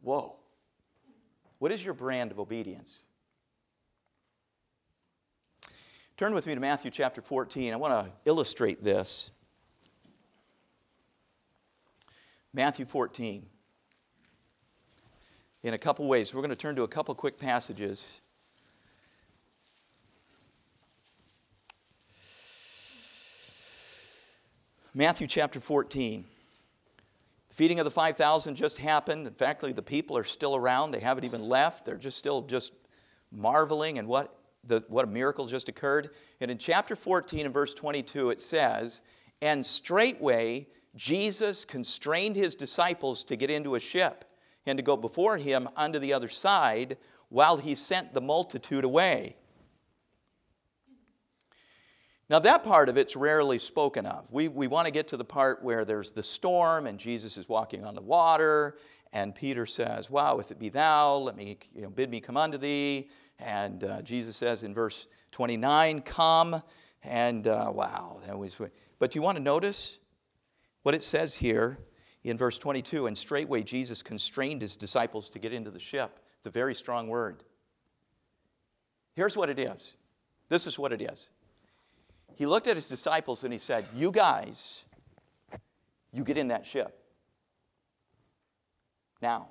Whoa. 0.00 0.36
What 1.58 1.70
is 1.70 1.84
your 1.84 1.92
brand 1.92 2.32
of 2.32 2.40
obedience? 2.40 3.04
Turn 6.16 6.34
with 6.34 6.46
me 6.46 6.54
to 6.54 6.60
Matthew 6.60 6.90
chapter 6.90 7.20
14. 7.20 7.74
I 7.74 7.76
want 7.76 7.92
to 7.92 8.12
illustrate 8.24 8.82
this. 8.82 9.30
Matthew 12.54 12.86
14. 12.86 13.44
In 15.62 15.74
a 15.74 15.78
couple 15.78 16.06
ways. 16.08 16.34
We're 16.34 16.40
going 16.40 16.48
to 16.50 16.56
turn 16.56 16.76
to 16.76 16.82
a 16.82 16.88
couple 16.88 17.14
quick 17.14 17.38
passages 17.38 18.22
Matthew 24.92 25.28
chapter 25.28 25.60
14. 25.60 26.24
The 27.48 27.54
feeding 27.54 27.78
of 27.78 27.84
the 27.84 27.92
5,000 27.92 28.56
just 28.56 28.78
happened. 28.78 29.24
In 29.24 29.34
fact, 29.34 29.60
the 29.60 29.82
people 29.82 30.16
are 30.16 30.24
still 30.24 30.56
around. 30.56 30.90
They 30.90 30.98
haven't 30.98 31.22
even 31.22 31.42
left. 31.42 31.84
They're 31.84 31.96
just 31.96 32.18
still 32.18 32.42
just 32.42 32.72
marveling 33.30 33.98
and 33.98 34.08
what, 34.08 34.34
the, 34.64 34.82
what 34.88 35.04
a 35.04 35.08
miracle 35.08 35.46
just 35.46 35.68
occurred. 35.68 36.10
And 36.40 36.50
in 36.50 36.58
chapter 36.58 36.96
14 36.96 37.44
and 37.44 37.54
verse 37.54 37.72
22, 37.72 38.30
it 38.30 38.40
says, 38.40 39.00
And 39.40 39.64
straightway 39.64 40.66
Jesus 40.96 41.64
constrained 41.64 42.34
his 42.34 42.56
disciples 42.56 43.22
to 43.24 43.36
get 43.36 43.48
into 43.48 43.76
a 43.76 43.80
ship 43.80 44.24
and 44.66 44.76
to 44.76 44.82
go 44.82 44.96
before 44.96 45.36
him 45.36 45.68
unto 45.76 46.00
the 46.00 46.12
other 46.12 46.28
side 46.28 46.96
while 47.28 47.58
he 47.58 47.76
sent 47.76 48.12
the 48.12 48.20
multitude 48.20 48.82
away. 48.82 49.36
Now, 52.30 52.38
that 52.38 52.62
part 52.62 52.88
of 52.88 52.96
it's 52.96 53.16
rarely 53.16 53.58
spoken 53.58 54.06
of. 54.06 54.30
We, 54.30 54.46
we 54.46 54.68
want 54.68 54.86
to 54.86 54.92
get 54.92 55.08
to 55.08 55.16
the 55.16 55.24
part 55.24 55.64
where 55.64 55.84
there's 55.84 56.12
the 56.12 56.22
storm 56.22 56.86
and 56.86 56.96
Jesus 56.96 57.36
is 57.36 57.48
walking 57.48 57.84
on 57.84 57.96
the 57.96 58.00
water, 58.00 58.78
and 59.12 59.34
Peter 59.34 59.66
says, 59.66 60.08
Wow, 60.08 60.38
if 60.38 60.52
it 60.52 60.58
be 60.60 60.68
thou, 60.68 61.16
let 61.16 61.34
me, 61.34 61.58
you 61.74 61.82
know, 61.82 61.90
bid 61.90 62.08
me 62.08 62.20
come 62.20 62.36
unto 62.36 62.56
thee. 62.56 63.10
And 63.40 63.82
uh, 63.82 64.02
Jesus 64.02 64.36
says 64.36 64.62
in 64.62 64.72
verse 64.72 65.08
29, 65.32 66.02
Come. 66.02 66.62
And 67.02 67.48
uh, 67.48 67.72
wow, 67.74 68.20
that 68.24 68.38
was. 68.38 68.56
But 69.00 69.10
do 69.10 69.18
you 69.18 69.22
want 69.22 69.36
to 69.36 69.42
notice 69.42 69.98
what 70.82 70.94
it 70.94 71.02
says 71.02 71.34
here 71.34 71.78
in 72.22 72.38
verse 72.38 72.60
22 72.60 73.08
and 73.08 73.18
straightway 73.18 73.64
Jesus 73.64 74.04
constrained 74.04 74.62
his 74.62 74.76
disciples 74.76 75.30
to 75.30 75.40
get 75.40 75.52
into 75.52 75.72
the 75.72 75.80
ship. 75.80 76.20
It's 76.38 76.46
a 76.46 76.50
very 76.50 76.76
strong 76.76 77.08
word. 77.08 77.42
Here's 79.16 79.36
what 79.36 79.50
it 79.50 79.58
is 79.58 79.94
this 80.48 80.68
is 80.68 80.78
what 80.78 80.92
it 80.92 81.02
is 81.02 81.28
he 82.40 82.46
looked 82.46 82.68
at 82.68 82.74
his 82.74 82.88
disciples 82.88 83.44
and 83.44 83.52
he 83.52 83.58
said, 83.58 83.84
You 83.94 84.10
guys, 84.10 84.84
you 86.10 86.24
get 86.24 86.38
in 86.38 86.48
that 86.48 86.66
ship. 86.66 86.98
Now. 89.20 89.48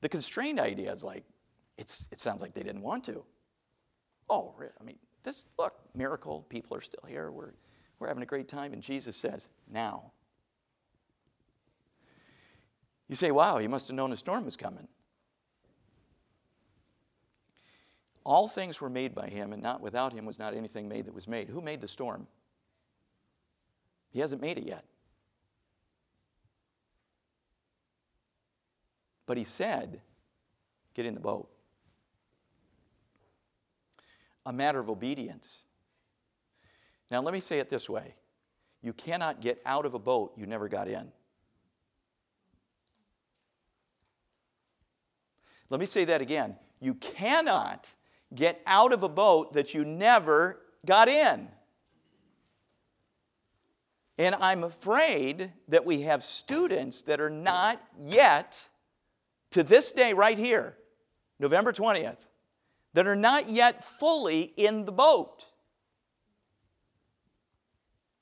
The 0.00 0.08
constrained 0.08 0.58
idea 0.58 0.90
is 0.94 1.04
like, 1.04 1.24
it's, 1.76 2.08
it 2.10 2.22
sounds 2.22 2.40
like 2.40 2.54
they 2.54 2.62
didn't 2.62 2.80
want 2.80 3.04
to. 3.04 3.22
Oh, 4.30 4.54
I 4.58 4.82
mean, 4.82 4.96
this, 5.22 5.44
look, 5.58 5.74
miracle, 5.94 6.46
people 6.48 6.74
are 6.78 6.80
still 6.80 7.04
here, 7.06 7.30
we're, 7.30 7.52
we're 7.98 8.08
having 8.08 8.22
a 8.22 8.26
great 8.26 8.48
time. 8.48 8.72
And 8.72 8.82
Jesus 8.82 9.14
says, 9.14 9.50
Now. 9.70 10.12
You 13.10 13.16
say, 13.16 13.30
Wow, 13.30 13.58
he 13.58 13.68
must 13.68 13.88
have 13.88 13.94
known 13.94 14.10
a 14.10 14.16
storm 14.16 14.46
was 14.46 14.56
coming. 14.56 14.88
All 18.24 18.48
things 18.48 18.80
were 18.80 18.90
made 18.90 19.14
by 19.14 19.28
him, 19.28 19.52
and 19.52 19.62
not 19.62 19.80
without 19.80 20.12
him 20.12 20.26
was 20.26 20.38
not 20.38 20.54
anything 20.54 20.88
made 20.88 21.06
that 21.06 21.14
was 21.14 21.26
made. 21.26 21.48
Who 21.48 21.60
made 21.60 21.80
the 21.80 21.88
storm? 21.88 22.26
He 24.10 24.20
hasn't 24.20 24.42
made 24.42 24.58
it 24.58 24.66
yet. 24.66 24.84
But 29.26 29.36
he 29.36 29.44
said, 29.44 30.00
Get 30.94 31.06
in 31.06 31.14
the 31.14 31.20
boat. 31.20 31.48
A 34.44 34.52
matter 34.52 34.80
of 34.80 34.90
obedience. 34.90 35.60
Now, 37.10 37.20
let 37.22 37.32
me 37.32 37.40
say 37.40 37.58
it 37.58 37.70
this 37.70 37.88
way 37.88 38.14
you 38.82 38.92
cannot 38.92 39.40
get 39.40 39.60
out 39.64 39.86
of 39.86 39.94
a 39.94 39.98
boat 39.98 40.32
you 40.36 40.46
never 40.46 40.68
got 40.68 40.88
in. 40.88 41.12
Let 45.68 45.78
me 45.78 45.86
say 45.86 46.04
that 46.06 46.20
again. 46.20 46.56
You 46.80 46.94
cannot 46.94 47.88
get 48.34 48.60
out 48.66 48.92
of 48.92 49.02
a 49.02 49.08
boat 49.08 49.54
that 49.54 49.74
you 49.74 49.84
never 49.84 50.60
got 50.86 51.08
in. 51.08 51.48
And 54.18 54.34
I'm 54.38 54.62
afraid 54.62 55.52
that 55.68 55.86
we 55.86 56.02
have 56.02 56.22
students 56.22 57.02
that 57.02 57.20
are 57.20 57.30
not 57.30 57.80
yet, 57.98 58.68
to 59.50 59.62
this 59.62 59.92
day 59.92 60.12
right 60.12 60.38
here, 60.38 60.76
November 61.38 61.72
20th, 61.72 62.18
that 62.92 63.06
are 63.06 63.16
not 63.16 63.48
yet 63.48 63.82
fully 63.82 64.42
in 64.42 64.84
the 64.84 64.92
boat. 64.92 65.46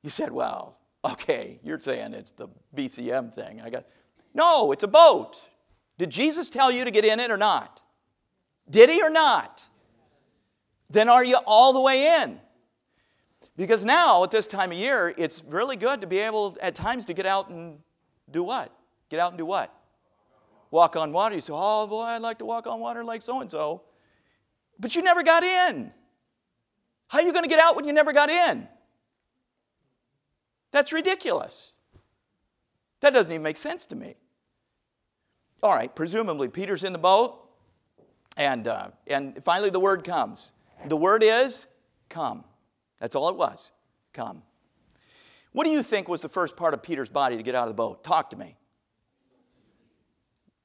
You 0.03 0.11
said, 0.11 0.31
well, 0.31 0.79
okay, 1.05 1.59
you're 1.64 1.81
saying 1.81 2.14
it's 2.14 2.33
the 2.33 2.49
BCM 2.77 3.35
thing. 3.35 3.61
I 3.61 3.68
got 3.68 3.85
No, 4.35 4.71
it's 4.71 4.85
a 4.85 4.88
boat. 4.88 5.49
Did 5.99 6.11
Jesus 6.11 6.49
tell 6.49 6.71
you 6.71 6.85
to 6.85 6.92
get 6.92 7.05
in 7.05 7.18
it 7.18 7.31
or 7.31 7.37
not? 7.37 7.83
Did 8.71 8.88
he 8.88 9.03
or 9.03 9.11
not? 9.11 9.68
Then 10.90 11.09
are 11.09 11.24
you 11.24 11.37
all 11.46 11.72
the 11.72 11.81
way 11.81 12.22
in? 12.22 12.40
Because 13.57 13.85
now, 13.85 14.22
at 14.24 14.31
this 14.31 14.46
time 14.46 14.72
of 14.72 14.79
year, 14.79 15.12
it's 15.18 15.42
really 15.48 15.77
good 15.77 16.01
to 16.01 16.07
be 16.07 16.18
able 16.18 16.57
at 16.62 16.74
times 16.74 17.05
to 17.07 17.12
get 17.12 17.27
out 17.27 17.51
and 17.51 17.81
do 18.31 18.42
what? 18.42 18.72
Get 19.09 19.20
out 19.20 19.33
and 19.33 19.38
do 19.38 19.44
what? 19.44 19.74
Walk 20.70 20.96
on 20.96 21.12
water. 21.12 21.35
You 21.35 21.40
say, 21.40 21.53
oh 21.55 21.87
boy, 21.87 22.03
I'd 22.03 22.22
like 22.22 22.38
to 22.38 22.44
walk 22.44 22.66
on 22.66 22.79
water 22.79 23.05
like 23.05 23.22
so 23.22 23.40
and 23.40 23.51
so. 23.51 23.83
But 24.79 24.94
you 24.94 25.03
never 25.03 25.22
got 25.22 25.42
in. 25.42 25.92
How 27.09 27.18
are 27.18 27.22
you 27.22 27.33
going 27.33 27.44
to 27.44 27.48
get 27.48 27.59
out 27.59 27.74
when 27.74 27.85
you 27.85 27.92
never 27.92 28.12
got 28.12 28.29
in? 28.29 28.68
That's 30.70 30.92
ridiculous. 30.92 31.72
That 33.01 33.12
doesn't 33.12 33.33
even 33.33 33.42
make 33.42 33.57
sense 33.57 33.87
to 33.87 33.96
me. 33.96 34.16
All 35.62 35.70
right, 35.70 35.94
presumably 35.94 36.48
Peter's 36.48 36.85
in 36.85 36.92
the 36.92 36.98
boat, 36.98 37.40
and, 38.37 38.68
uh, 38.68 38.88
and 39.07 39.42
finally 39.42 39.70
the 39.70 39.81
word 39.81 40.05
comes 40.05 40.53
the 40.87 40.97
word 40.97 41.23
is 41.25 41.67
come. 42.09 42.45
That's 43.01 43.14
all 43.14 43.29
it 43.29 43.37
was. 43.37 43.71
Come. 44.12 44.43
What 45.53 45.64
do 45.64 45.71
you 45.71 45.83
think 45.83 46.09
was 46.09 46.21
the 46.21 46.29
first 46.29 46.57
part 46.57 46.75
of 46.75 46.83
Peter's 46.83 47.09
body 47.09 47.37
to 47.37 47.43
get 47.43 47.55
out 47.55 47.64
of 47.64 47.69
the 47.69 47.75
boat? 47.75 48.05
Talk 48.05 48.31
to 48.31 48.37
me. 48.37 48.57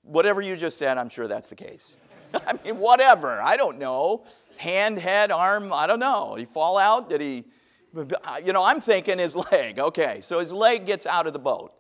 Whatever 0.04 0.42
you 0.42 0.56
just 0.56 0.78
said, 0.78 0.98
I'm 0.98 1.10
sure 1.10 1.28
that's 1.28 1.50
the 1.50 1.56
case. 1.56 1.98
I 2.34 2.54
mean, 2.64 2.78
whatever. 2.78 3.42
I 3.42 3.58
don't 3.58 3.80
know. 3.80 4.26
Hand, 4.58 5.00
head, 5.00 5.32
arm, 5.32 5.72
I 5.74 5.88
don't 5.88 6.00
know. 6.00 6.34
Did 6.36 6.42
he 6.42 6.46
fall 6.46 6.78
out? 6.78 7.10
Did 7.10 7.22
he, 7.22 7.46
you 8.46 8.54
know, 8.54 8.64
I'm 8.64 8.82
thinking 8.82 9.18
his 9.18 9.36
leg. 9.36 9.80
Okay, 9.80 10.20
so 10.22 10.40
his 10.40 10.52
leg 10.52 10.86
gets 10.86 11.06
out 11.06 11.28
of 11.28 11.34
the 11.34 11.40
boat. 11.40 11.74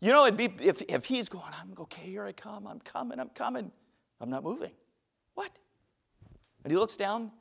You 0.00 0.12
know, 0.12 0.26
it'd 0.26 0.36
be 0.36 0.50
if, 0.64 0.80
if 0.82 1.06
he's 1.06 1.28
going, 1.28 1.52
I'm 1.60 1.74
okay, 1.80 2.02
here 2.02 2.24
I 2.24 2.32
come, 2.32 2.66
I'm 2.66 2.78
coming, 2.80 3.18
I'm 3.18 3.30
coming. 3.30 3.72
I'm 4.20 4.30
not 4.30 4.44
moving. 4.44 4.70
What? 5.34 5.50
And 6.62 6.72
he 6.72 6.76
looks 6.76 6.96
down, 6.96 7.32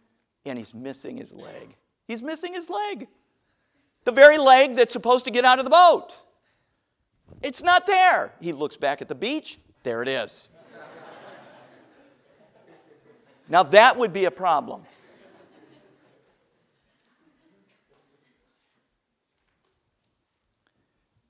and 0.49 0.57
he's 0.57 0.73
missing 0.73 1.17
his 1.17 1.33
leg. 1.33 1.75
He's 2.07 2.23
missing 2.23 2.53
his 2.53 2.69
leg. 2.69 3.07
The 4.03 4.11
very 4.11 4.37
leg 4.37 4.75
that's 4.75 4.93
supposed 4.93 5.25
to 5.25 5.31
get 5.31 5.45
out 5.45 5.59
of 5.59 5.65
the 5.65 5.71
boat. 5.71 6.15
It's 7.43 7.61
not 7.61 7.85
there. 7.85 8.33
He 8.39 8.53
looks 8.53 8.77
back 8.77 9.01
at 9.01 9.07
the 9.07 9.15
beach. 9.15 9.59
There 9.83 10.01
it 10.01 10.07
is. 10.07 10.49
now, 13.49 13.63
that 13.63 13.97
would 13.97 14.13
be 14.13 14.25
a 14.25 14.31
problem. 14.31 14.83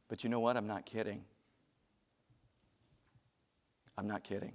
But 0.07 0.23
you 0.23 0.29
know 0.29 0.39
what? 0.39 0.55
I'm 0.55 0.67
not 0.67 0.85
kidding. 0.85 1.23
I'm 3.97 4.07
not 4.07 4.23
kidding 4.23 4.53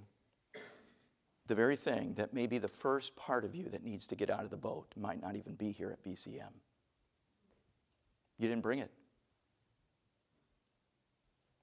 the 1.47 1.55
very 1.55 1.75
thing 1.75 2.13
that 2.15 2.33
may 2.33 2.47
be 2.47 2.57
the 2.57 2.67
first 2.67 3.15
part 3.15 3.43
of 3.43 3.53
you 3.53 3.65
that 3.69 3.83
needs 3.83 4.07
to 4.07 4.15
get 4.15 4.29
out 4.29 4.43
of 4.43 4.49
the 4.49 4.57
boat 4.57 4.87
might 4.95 5.21
not 5.21 5.35
even 5.35 5.55
be 5.55 5.71
here 5.71 5.91
at 5.91 6.03
BCM. 6.03 6.53
You 8.37 8.47
didn't 8.47 8.63
bring 8.63 8.79
it. 8.79 8.91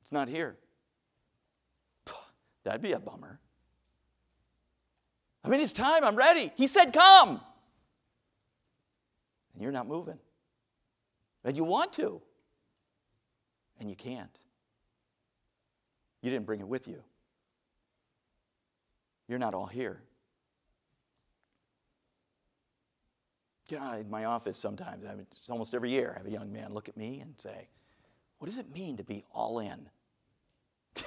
It's 0.03 0.13
not 0.13 0.29
here. 0.29 0.57
That'd 2.65 2.83
be 2.83 2.93
a 2.93 3.01
bummer. 3.01 3.41
I 5.43 5.49
mean, 5.49 5.61
it's 5.61 5.73
time. 5.73 6.05
I'm 6.05 6.17
ready. 6.17 6.53
He 6.57 6.67
said, 6.67 6.93
Come. 6.93 7.41
And 9.55 9.63
you're 9.63 9.73
not 9.73 9.87
moving. 9.87 10.19
And 11.45 11.57
you 11.57 11.65
want 11.65 11.93
to. 11.95 12.21
And 13.79 13.89
you 13.89 13.97
can't. 13.97 14.39
You 16.21 16.31
didn't 16.31 16.45
bring 16.45 16.61
it 16.61 16.69
with 16.69 16.87
you. 16.87 17.03
You're 19.31 19.39
not 19.39 19.55
all 19.55 19.67
here. 19.67 20.03
You 23.69 23.79
know, 23.79 23.93
in 23.93 24.11
my 24.11 24.25
office 24.25 24.59
sometimes, 24.59 25.05
I 25.07 25.11
mean, 25.11 25.27
it's 25.31 25.49
almost 25.49 25.73
every 25.73 25.91
year, 25.91 26.11
I 26.17 26.19
have 26.19 26.27
a 26.27 26.33
young 26.33 26.53
man 26.53 26.75
look 26.75 26.89
at 26.89 26.97
me 26.97 27.21
and 27.21 27.35
say, 27.39 27.69
What 28.39 28.47
does 28.47 28.59
it 28.59 28.75
mean 28.75 28.97
to 28.97 29.05
be 29.05 29.23
all 29.33 29.61
in? 29.61 29.89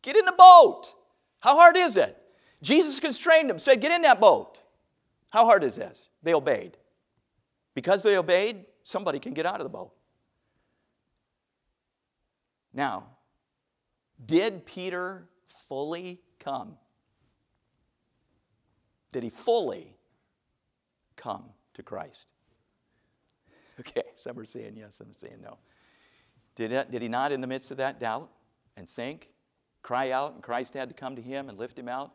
Get 0.00 0.16
in 0.16 0.24
the 0.24 0.32
boat. 0.32 0.94
How 1.40 1.56
hard 1.58 1.76
is 1.76 1.98
it? 1.98 2.16
Jesus 2.62 3.00
constrained 3.00 3.50
them, 3.50 3.58
said, 3.58 3.82
Get 3.82 3.92
in 3.92 4.00
that 4.00 4.18
boat. 4.18 4.62
How 5.30 5.44
hard 5.44 5.62
is 5.62 5.76
this? 5.76 6.08
They 6.22 6.32
obeyed. 6.32 6.78
Because 7.74 8.02
they 8.02 8.16
obeyed, 8.16 8.64
somebody 8.82 9.18
can 9.18 9.34
get 9.34 9.44
out 9.44 9.56
of 9.56 9.64
the 9.64 9.68
boat. 9.68 9.92
Now, 12.72 13.08
did 14.24 14.64
Peter 14.64 15.28
fully 15.44 16.22
come? 16.38 16.78
Did 19.12 19.22
he 19.22 19.30
fully 19.30 19.96
come 21.16 21.44
to 21.74 21.82
Christ? 21.82 22.26
Okay, 23.80 24.02
some 24.16 24.36
are 24.36 24.44
saying 24.44 24.72
yes, 24.76 24.96
some 24.96 25.08
are 25.08 25.14
saying 25.14 25.38
no. 25.40 25.56
Did, 26.56 26.90
did 26.90 27.00
he 27.00 27.06
not, 27.06 27.30
in 27.30 27.40
the 27.40 27.46
midst 27.46 27.70
of 27.70 27.76
that, 27.76 28.00
doubt 28.00 28.28
and 28.76 28.88
sink, 28.88 29.30
cry 29.82 30.10
out, 30.10 30.34
and 30.34 30.42
Christ 30.42 30.74
had 30.74 30.88
to 30.88 30.94
come 30.96 31.14
to 31.14 31.22
him 31.22 31.48
and 31.48 31.56
lift 31.56 31.78
him 31.78 31.88
out? 31.88 32.10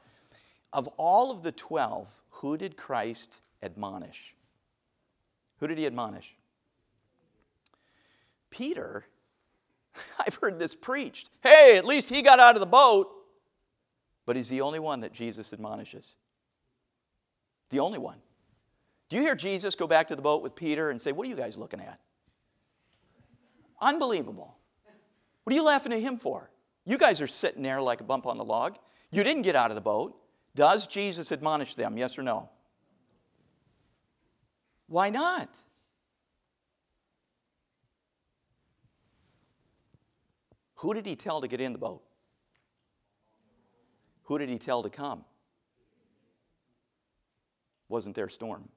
Of 0.73 0.89
all 0.97 1.31
of 1.31 1.41
the 1.41 1.53
12, 1.53 2.21
who 2.31 2.57
did 2.57 2.75
Christ 2.75 3.39
admonish? 3.61 4.35
Who 5.59 5.67
did 5.67 5.77
he 5.77 5.85
admonish? 5.85 6.35
Peter. 8.49 9.05
I've 10.19 10.35
heard 10.35 10.59
this 10.59 10.75
preached. 10.75 11.29
Hey, 11.41 11.77
at 11.77 11.85
least 11.85 12.09
he 12.09 12.21
got 12.21 12.41
out 12.41 12.57
of 12.57 12.59
the 12.59 12.65
boat. 12.65 13.09
But 14.25 14.35
he's 14.35 14.49
the 14.49 14.59
only 14.59 14.79
one 14.79 14.99
that 14.99 15.13
Jesus 15.13 15.53
admonishes. 15.53 16.15
The 17.73 17.79
only 17.79 17.97
one. 17.97 18.19
Do 19.09 19.15
you 19.15 19.23
hear 19.23 19.33
Jesus 19.33 19.73
go 19.73 19.87
back 19.87 20.09
to 20.09 20.15
the 20.15 20.21
boat 20.21 20.43
with 20.43 20.55
Peter 20.55 20.91
and 20.91 21.01
say, 21.01 21.11
What 21.11 21.25
are 21.25 21.29
you 21.31 21.35
guys 21.35 21.57
looking 21.57 21.79
at? 21.79 21.99
Unbelievable. 23.81 24.55
What 25.43 25.53
are 25.53 25.55
you 25.55 25.63
laughing 25.63 25.91
at 25.91 25.99
him 25.99 26.17
for? 26.17 26.51
You 26.85 26.99
guys 26.99 27.19
are 27.19 27.25
sitting 27.25 27.63
there 27.63 27.81
like 27.81 27.99
a 27.99 28.03
bump 28.03 28.27
on 28.27 28.37
the 28.37 28.43
log. 28.43 28.77
You 29.09 29.23
didn't 29.23 29.41
get 29.41 29.55
out 29.55 29.71
of 29.71 29.75
the 29.75 29.81
boat. 29.81 30.15
Does 30.53 30.85
Jesus 30.85 31.31
admonish 31.31 31.73
them? 31.73 31.97
Yes 31.97 32.15
or 32.15 32.21
no? 32.21 32.51
Why 34.85 35.09
not? 35.09 35.57
Who 40.75 40.93
did 40.93 41.07
he 41.07 41.15
tell 41.15 41.41
to 41.41 41.47
get 41.47 41.59
in 41.59 41.73
the 41.73 41.79
boat? 41.79 42.03
Who 44.25 44.37
did 44.37 44.49
he 44.49 44.59
tell 44.59 44.83
to 44.83 44.91
come? 44.91 45.25
Wasn't 47.93 48.15
their 48.15 48.27
storm? 48.27 48.69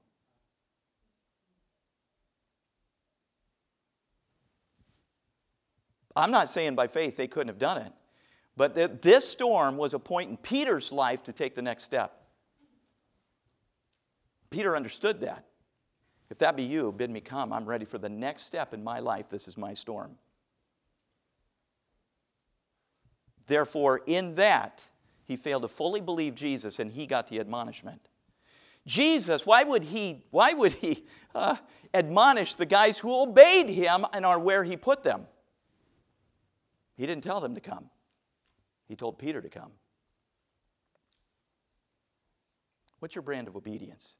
I'm 6.15 6.29
not 6.29 6.49
saying 6.49 6.75
by 6.75 6.85
faith 6.85 7.17
they 7.17 7.25
couldn't 7.27 7.47
have 7.47 7.57
done 7.57 7.81
it, 7.81 7.91
but 8.55 9.01
this 9.01 9.27
storm 9.27 9.75
was 9.75 9.95
a 9.95 9.99
point 9.99 10.29
in 10.29 10.37
Peter's 10.37 10.91
life 10.91 11.23
to 11.23 11.33
take 11.33 11.55
the 11.55 11.63
next 11.63 11.83
step. 11.83 12.27
Peter 14.51 14.75
understood 14.75 15.21
that. 15.21 15.45
If 16.29 16.37
that 16.37 16.55
be 16.55 16.61
you, 16.61 16.91
bid 16.91 17.09
me 17.09 17.19
come. 17.19 17.51
I'm 17.51 17.65
ready 17.65 17.85
for 17.85 17.97
the 17.97 18.09
next 18.09 18.43
step 18.43 18.71
in 18.71 18.83
my 18.83 18.99
life. 18.99 19.29
This 19.29 19.47
is 19.47 19.57
my 19.57 19.73
storm. 19.73 20.11
Therefore, 23.47 24.01
in 24.05 24.35
that, 24.35 24.83
he 25.23 25.35
failed 25.35 25.63
to 25.63 25.69
fully 25.69 26.01
believe 26.01 26.35
Jesus 26.35 26.77
and 26.77 26.91
he 26.91 27.07
got 27.07 27.29
the 27.29 27.39
admonishment. 27.39 28.09
Jesus, 28.87 29.45
why 29.45 29.63
would 29.63 29.83
he, 29.83 30.23
why 30.31 30.53
would 30.53 30.73
he 30.73 31.05
uh, 31.35 31.57
admonish 31.93 32.55
the 32.55 32.65
guys 32.65 32.97
who 32.97 33.21
obeyed 33.21 33.69
him 33.69 34.05
and 34.13 34.25
are 34.25 34.39
where 34.39 34.63
he 34.63 34.75
put 34.77 35.03
them? 35.03 35.27
He 36.95 37.05
didn't 37.05 37.23
tell 37.23 37.39
them 37.39 37.53
to 37.53 37.61
come, 37.61 37.89
he 38.87 38.95
told 38.95 39.19
Peter 39.19 39.41
to 39.41 39.49
come. 39.49 39.71
What's 42.99 43.13
your 43.13 43.21
brand 43.21 43.47
of 43.47 43.55
obedience? 43.55 44.15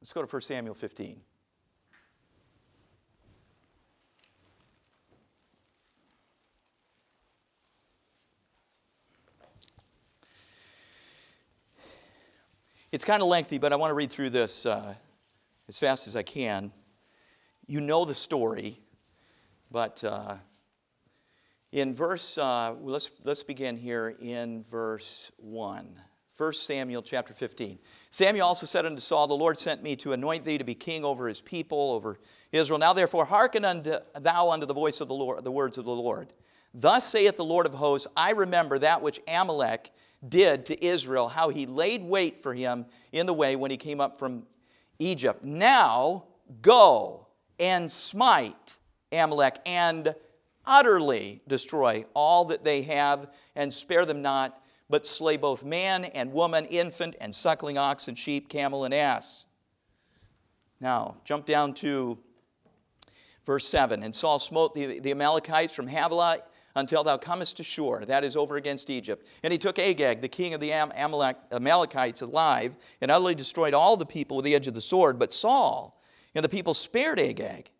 Let's 0.00 0.12
go 0.12 0.22
to 0.22 0.28
1 0.28 0.42
Samuel 0.42 0.74
15. 0.74 1.20
It's 12.94 13.04
kind 13.04 13.22
of 13.22 13.26
lengthy, 13.26 13.58
but 13.58 13.72
I 13.72 13.76
want 13.76 13.90
to 13.90 13.94
read 13.94 14.12
through 14.12 14.30
this 14.30 14.66
uh, 14.66 14.94
as 15.68 15.80
fast 15.80 16.06
as 16.06 16.14
I 16.14 16.22
can. 16.22 16.70
You 17.66 17.80
know 17.80 18.04
the 18.04 18.14
story, 18.14 18.78
but 19.68 20.04
uh, 20.04 20.36
in 21.72 21.92
verse, 21.92 22.38
uh, 22.38 22.76
let's, 22.80 23.10
let's 23.24 23.42
begin 23.42 23.76
here 23.76 24.14
in 24.20 24.62
verse 24.62 25.32
1. 25.38 26.00
1 26.36 26.52
Samuel 26.52 27.02
chapter 27.02 27.34
15. 27.34 27.80
Samuel 28.10 28.46
also 28.46 28.64
said 28.64 28.86
unto 28.86 29.00
Saul, 29.00 29.26
The 29.26 29.34
Lord 29.34 29.58
sent 29.58 29.82
me 29.82 29.96
to 29.96 30.12
anoint 30.12 30.44
thee 30.44 30.58
to 30.58 30.64
be 30.64 30.76
king 30.76 31.04
over 31.04 31.26
his 31.26 31.40
people, 31.40 31.90
over 31.90 32.20
Israel. 32.52 32.78
Now 32.78 32.92
therefore 32.92 33.24
hearken 33.24 33.64
unto, 33.64 33.96
thou 34.20 34.50
unto 34.50 34.66
the 34.66 34.72
voice 34.72 35.00
of 35.00 35.08
the 35.08 35.14
Lord, 35.14 35.42
the 35.42 35.50
words 35.50 35.78
of 35.78 35.84
the 35.84 35.90
Lord. 35.90 36.32
Thus 36.72 37.08
saith 37.08 37.36
the 37.36 37.44
Lord 37.44 37.66
of 37.66 37.74
hosts, 37.74 38.06
I 38.16 38.30
remember 38.30 38.78
that 38.78 39.02
which 39.02 39.18
Amalek 39.26 39.90
did 40.28 40.66
to 40.66 40.84
Israel, 40.84 41.28
how 41.28 41.48
he 41.48 41.66
laid 41.66 42.02
wait 42.02 42.40
for 42.40 42.54
him 42.54 42.86
in 43.12 43.26
the 43.26 43.34
way 43.34 43.56
when 43.56 43.70
he 43.70 43.76
came 43.76 44.00
up 44.00 44.18
from 44.18 44.46
Egypt. 44.98 45.44
Now 45.44 46.24
go 46.62 47.26
and 47.58 47.90
smite 47.90 48.76
Amalek 49.12 49.58
and 49.66 50.14
utterly 50.66 51.42
destroy 51.46 52.04
all 52.14 52.46
that 52.46 52.64
they 52.64 52.82
have 52.82 53.32
and 53.54 53.72
spare 53.72 54.04
them 54.04 54.22
not, 54.22 54.60
but 54.88 55.06
slay 55.06 55.36
both 55.36 55.64
man 55.64 56.04
and 56.04 56.32
woman, 56.32 56.64
infant 56.66 57.16
and 57.20 57.34
suckling 57.34 57.78
ox 57.78 58.08
and 58.08 58.18
sheep, 58.18 58.48
camel 58.48 58.84
and 58.84 58.94
ass. 58.94 59.46
Now, 60.80 61.16
jump 61.24 61.46
down 61.46 61.74
to 61.74 62.18
verse 63.44 63.66
7. 63.68 64.02
And 64.02 64.14
Saul 64.14 64.38
smote 64.38 64.74
the, 64.74 65.00
the 65.00 65.12
Amalekites 65.12 65.74
from 65.74 65.86
Havilah 65.86 66.40
until 66.74 67.04
thou 67.04 67.16
comest 67.16 67.56
to 67.58 67.64
Shur, 67.64 68.04
that 68.04 68.24
is 68.24 68.36
over 68.36 68.56
against 68.56 68.90
Egypt. 68.90 69.26
And 69.42 69.52
he 69.52 69.58
took 69.58 69.78
Agag, 69.78 70.20
the 70.20 70.28
king 70.28 70.54
of 70.54 70.60
the 70.60 70.70
Amalek, 70.70 71.36
Amalekites, 71.52 72.22
alive, 72.22 72.76
and 73.00 73.10
utterly 73.10 73.34
destroyed 73.34 73.74
all 73.74 73.96
the 73.96 74.06
people 74.06 74.36
with 74.36 74.44
the 74.44 74.54
edge 74.54 74.66
of 74.66 74.74
the 74.74 74.80
sword. 74.80 75.18
But 75.18 75.32
Saul 75.32 76.00
and 76.34 76.44
the 76.44 76.48
people 76.48 76.74
spared 76.74 77.20
Agag, 77.20 77.70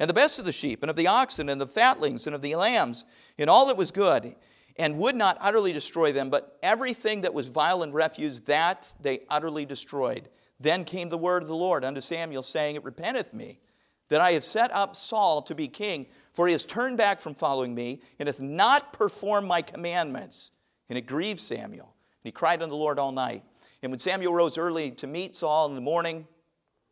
and 0.00 0.10
the 0.10 0.14
best 0.14 0.38
of 0.38 0.44
the 0.44 0.52
sheep, 0.52 0.82
and 0.82 0.90
of 0.90 0.96
the 0.96 1.06
oxen, 1.06 1.48
and 1.48 1.60
the 1.60 1.66
fatlings, 1.66 2.26
and 2.26 2.34
of 2.34 2.42
the 2.42 2.56
lambs, 2.56 3.04
and 3.38 3.48
all 3.48 3.66
that 3.66 3.76
was 3.76 3.92
good, 3.92 4.34
and 4.76 4.98
would 4.98 5.14
not 5.14 5.38
utterly 5.40 5.72
destroy 5.72 6.12
them, 6.12 6.30
but 6.30 6.58
everything 6.62 7.20
that 7.20 7.34
was 7.34 7.46
vile 7.46 7.82
and 7.84 7.94
refuse, 7.94 8.40
that 8.42 8.92
they 9.00 9.20
utterly 9.28 9.64
destroyed. 9.64 10.28
Then 10.58 10.84
came 10.84 11.08
the 11.08 11.18
word 11.18 11.42
of 11.42 11.48
the 11.48 11.54
Lord 11.54 11.84
unto 11.84 12.00
Samuel, 12.00 12.42
saying, 12.42 12.74
It 12.74 12.84
repenteth 12.84 13.32
me 13.32 13.60
that 14.08 14.20
I 14.20 14.32
have 14.32 14.44
set 14.44 14.72
up 14.72 14.96
Saul 14.96 15.42
to 15.42 15.54
be 15.54 15.68
king 15.68 16.06
for 16.34 16.46
he 16.46 16.52
has 16.52 16.66
turned 16.66 16.98
back 16.98 17.20
from 17.20 17.34
following 17.34 17.74
me 17.74 18.02
and 18.18 18.26
hath 18.26 18.40
not 18.40 18.92
performed 18.92 19.48
my 19.48 19.62
commandments. 19.62 20.50
And 20.88 20.98
it 20.98 21.06
grieved 21.06 21.40
Samuel. 21.40 21.86
And 21.86 22.24
he 22.24 22.32
cried 22.32 22.60
unto 22.60 22.70
the 22.70 22.76
Lord 22.76 22.98
all 22.98 23.12
night. 23.12 23.44
And 23.82 23.92
when 23.92 24.00
Samuel 24.00 24.34
rose 24.34 24.58
early 24.58 24.90
to 24.92 25.06
meet 25.06 25.36
Saul 25.36 25.68
in 25.68 25.76
the 25.76 25.80
morning, 25.80 26.26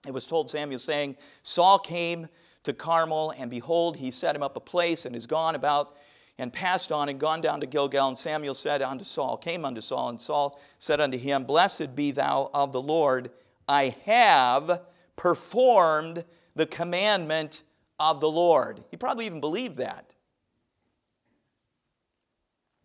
it 0.07 0.14
was 0.14 0.26
told 0.26 0.48
Samuel, 0.48 0.78
saying, 0.78 1.16
Saul 1.42 1.78
came 1.78 2.28
to 2.62 2.72
Carmel, 2.72 3.35
and 3.37 3.50
behold, 3.50 3.96
he 3.96 4.11
set 4.12 4.37
him 4.37 4.42
up 4.42 4.57
a 4.57 4.61
place 4.61 5.05
and 5.05 5.16
is 5.16 5.26
gone 5.26 5.57
about 5.57 5.96
and 6.38 6.52
passed 6.52 6.92
on 6.92 7.09
and 7.09 7.18
gone 7.18 7.40
down 7.40 7.61
to 7.61 7.66
Gilgal. 7.66 8.09
And 8.09 8.18
Samuel 8.18 8.55
said 8.55 8.81
unto 8.81 9.05
Saul, 9.05 9.37
came 9.37 9.64
unto 9.64 9.81
Saul, 9.81 10.09
and 10.11 10.22
Saul 10.22 10.61
said 10.78 11.00
unto 11.00 11.18
him, 11.18 11.44
Blessed 11.44 11.96
be 11.96 12.12
thou 12.12 12.50
of 12.55 12.72
the 12.72 12.83
Lord, 12.83 13.31
I 13.66 13.96
have 14.05 14.83
performed 15.16 16.24
the 16.55 16.66
commandment 16.66 17.64
of 18.11 18.21
the 18.21 18.31
Lord. 18.31 18.83
He 18.91 18.97
probably 18.97 19.27
even 19.27 19.41
believed 19.41 19.77
that. 19.77 20.12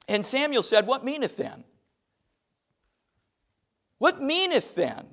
And 0.08 0.26
Samuel 0.26 0.64
said, 0.64 0.86
What 0.86 1.04
meaneth 1.04 1.38
then? 1.38 1.64
What 3.98 4.22
meaneth 4.22 4.76
then? 4.76 5.06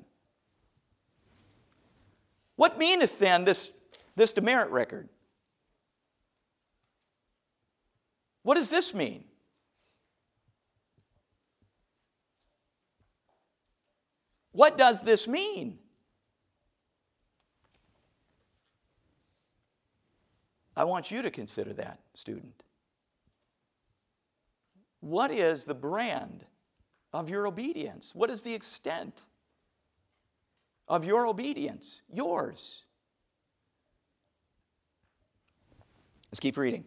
What 2.57 2.79
meaneth 2.79 3.19
then 3.19 3.45
this, 3.45 3.73
this 4.14 4.33
demerit 4.33 4.71
record? 4.71 5.09
What 8.43 8.57
does 8.57 8.69
this 8.69 8.93
mean? 8.93 9.25
What 14.52 14.77
does 14.77 15.00
this 15.00 15.27
mean? 15.27 15.79
I 20.77 20.85
want 20.85 21.10
you 21.10 21.22
to 21.22 21.31
consider 21.31 21.72
that, 21.75 22.00
student. 22.14 22.62
What 25.00 25.31
is 25.31 25.64
the 25.64 25.75
brand 25.75 26.44
of 27.12 27.31
your 27.31 27.46
obedience? 27.46 28.14
What 28.14 28.31
is 28.31 28.42
the 28.42 28.54
extent 28.54 29.22
of 30.88 31.04
your 31.04 31.27
obedience? 31.27 32.02
Yours. 32.08 32.85
Let's 36.31 36.40
keep 36.40 36.56
reading. 36.56 36.85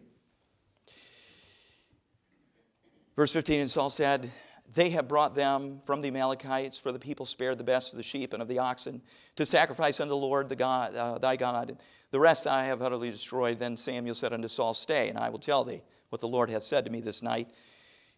Verse 3.16 3.32
15 3.32 3.60
And 3.60 3.70
Saul 3.70 3.88
said, 3.88 4.30
They 4.74 4.90
have 4.90 5.08
brought 5.08 5.34
them 5.34 5.80
from 5.86 6.02
the 6.02 6.08
Amalekites, 6.08 6.78
for 6.78 6.92
the 6.92 6.98
people 6.98 7.24
spared 7.24 7.56
the 7.56 7.64
best 7.64 7.92
of 7.92 7.96
the 7.96 8.02
sheep 8.02 8.34
and 8.34 8.42
of 8.42 8.48
the 8.48 8.58
oxen 8.58 9.00
to 9.36 9.46
sacrifice 9.46 9.98
unto 9.98 10.10
the 10.10 10.16
Lord 10.16 10.50
the 10.50 10.56
God, 10.56 10.94
uh, 10.94 11.18
thy 11.18 11.36
God. 11.36 11.78
The 12.10 12.20
rest 12.20 12.46
I 12.46 12.66
have 12.66 12.82
utterly 12.82 13.10
destroyed. 13.10 13.58
Then 13.58 13.76
Samuel 13.76 14.14
said 14.14 14.32
unto 14.32 14.48
Saul, 14.48 14.74
Stay, 14.74 15.08
and 15.08 15.18
I 15.18 15.30
will 15.30 15.38
tell 15.38 15.64
thee 15.64 15.82
what 16.10 16.20
the 16.20 16.28
Lord 16.28 16.50
hath 16.50 16.64
said 16.64 16.84
to 16.84 16.90
me 16.90 17.00
this 17.00 17.22
night. 17.22 17.48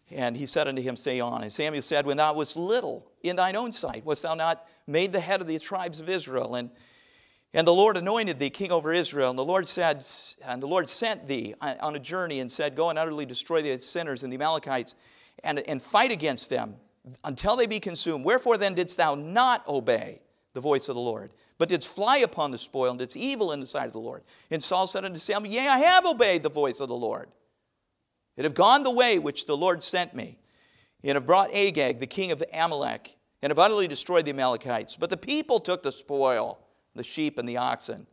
And 0.09 0.35
he 0.35 0.45
said 0.45 0.67
unto 0.67 0.81
him, 0.81 0.97
Say 0.97 1.21
on. 1.21 1.41
And 1.41 1.51
Samuel 1.51 1.83
said, 1.83 2.05
When 2.05 2.17
thou 2.17 2.33
wast 2.33 2.57
little 2.57 3.09
in 3.23 3.37
thine 3.37 3.55
own 3.55 3.71
sight, 3.71 4.05
wast 4.05 4.23
thou 4.23 4.33
not 4.33 4.67
made 4.87 5.13
the 5.13 5.21
head 5.21 5.39
of 5.39 5.47
the 5.47 5.57
tribes 5.57 6.01
of 6.01 6.09
Israel? 6.09 6.55
And 6.55 6.69
And 7.53 7.65
the 7.65 7.73
Lord 7.73 7.95
anointed 7.95 8.39
thee 8.39 8.49
king 8.49 8.73
over 8.73 8.91
Israel. 8.91 9.29
And 9.29 9.39
the 9.39 9.45
Lord 9.45 9.69
said, 9.69 10.05
and 10.45 10.61
the 10.61 10.67
Lord 10.67 10.89
sent 10.89 11.29
thee 11.29 11.53
on 11.61 11.95
a 11.95 11.99
journey 11.99 12.41
and 12.41 12.51
said, 12.51 12.75
Go 12.75 12.89
and 12.89 12.99
utterly 12.99 13.25
destroy 13.25 13.61
the 13.61 13.77
sinners 13.77 14.23
and 14.23 14.33
the 14.33 14.35
Amalekites 14.35 14.95
and, 15.43 15.59
and 15.59 15.81
fight 15.81 16.11
against 16.11 16.49
them 16.49 16.75
until 17.23 17.55
they 17.55 17.65
be 17.65 17.79
consumed. 17.79 18.25
Wherefore 18.25 18.57
then 18.57 18.73
didst 18.73 18.97
thou 18.97 19.15
not 19.15 19.67
obey 19.67 20.21
the 20.53 20.61
voice 20.61 20.89
of 20.89 20.95
the 20.95 21.01
Lord, 21.01 21.31
but 21.57 21.69
didst 21.69 21.87
fly 21.87 22.17
upon 22.17 22.51
the 22.51 22.57
spoil 22.57 22.91
and 22.91 22.99
didst 22.99 23.17
evil 23.17 23.51
in 23.51 23.59
the 23.59 23.65
sight 23.65 23.87
of 23.87 23.93
the 23.93 23.99
Lord? 23.99 24.23
And 24.49 24.61
Saul 24.61 24.87
said 24.87 25.05
unto 25.05 25.17
Samuel, 25.17 25.53
Yea, 25.53 25.67
I 25.67 25.79
have 25.79 26.05
obeyed 26.05 26.43
the 26.43 26.49
voice 26.49 26.79
of 26.79 26.89
the 26.89 26.95
Lord. 26.95 27.29
It 28.37 28.43
have 28.43 28.53
gone 28.53 28.83
the 28.83 28.91
way 28.91 29.19
which 29.19 29.45
the 29.45 29.57
Lord 29.57 29.83
sent 29.83 30.13
me, 30.13 30.37
and 31.03 31.15
have 31.15 31.25
brought 31.25 31.53
Agag, 31.53 31.99
the 31.99 32.07
king 32.07 32.31
of 32.31 32.43
Amalek, 32.53 33.15
and 33.41 33.51
have 33.51 33.59
utterly 33.59 33.87
destroyed 33.87 34.25
the 34.25 34.31
Amalekites. 34.31 34.95
But 34.95 35.09
the 35.09 35.17
people 35.17 35.59
took 35.59 35.83
the 35.83 35.91
spoil 35.91 36.59
the 36.95 37.03
sheep 37.03 37.37
and 37.37 37.47
the 37.47 37.57
oxen. 37.57 38.07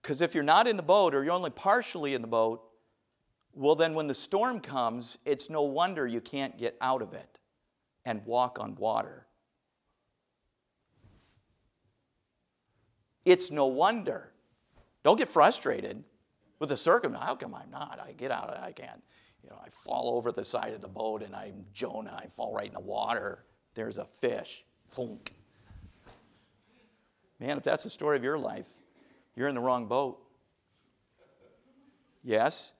Because 0.00 0.20
if 0.20 0.36
you're 0.36 0.44
not 0.44 0.68
in 0.68 0.76
the 0.76 0.84
boat 0.84 1.16
or 1.16 1.24
you're 1.24 1.32
only 1.32 1.50
partially 1.50 2.14
in 2.14 2.22
the 2.22 2.28
boat, 2.28 2.62
well, 3.52 3.74
then 3.74 3.94
when 3.94 4.06
the 4.06 4.14
storm 4.14 4.60
comes, 4.60 5.18
it's 5.24 5.50
no 5.50 5.62
wonder 5.62 6.06
you 6.06 6.20
can't 6.20 6.56
get 6.56 6.76
out 6.80 7.02
of 7.02 7.14
it 7.14 7.40
and 8.04 8.24
walk 8.24 8.60
on 8.60 8.76
water. 8.76 9.26
It's 13.24 13.50
no 13.50 13.66
wonder. 13.66 14.32
Don't 15.02 15.18
get 15.18 15.28
frustrated 15.28 16.04
with 16.60 16.68
the 16.68 16.76
circumstance. 16.76 17.26
How 17.26 17.34
come 17.34 17.52
I'm 17.52 17.70
not? 17.72 17.98
I 18.00 18.12
get 18.12 18.30
out, 18.30 18.56
I 18.62 18.70
can't. 18.70 19.02
You 19.42 19.50
know, 19.50 19.58
I 19.60 19.70
fall 19.70 20.14
over 20.14 20.30
the 20.30 20.44
side 20.44 20.72
of 20.72 20.82
the 20.82 20.88
boat 20.88 21.24
and 21.24 21.34
I'm 21.34 21.64
Jonah. 21.72 22.16
I 22.16 22.28
fall 22.28 22.54
right 22.54 22.68
in 22.68 22.74
the 22.74 22.80
water. 22.80 23.44
There's 23.74 23.98
a 23.98 24.04
fish. 24.04 24.64
Funk. 24.86 25.34
Man, 27.40 27.56
if 27.56 27.64
that's 27.64 27.84
the 27.84 27.90
story 27.90 28.16
of 28.16 28.24
your 28.24 28.38
life, 28.38 28.66
you're 29.36 29.48
in 29.48 29.54
the 29.54 29.60
wrong 29.60 29.86
boat. 29.86 30.18
Yes? 32.22 32.72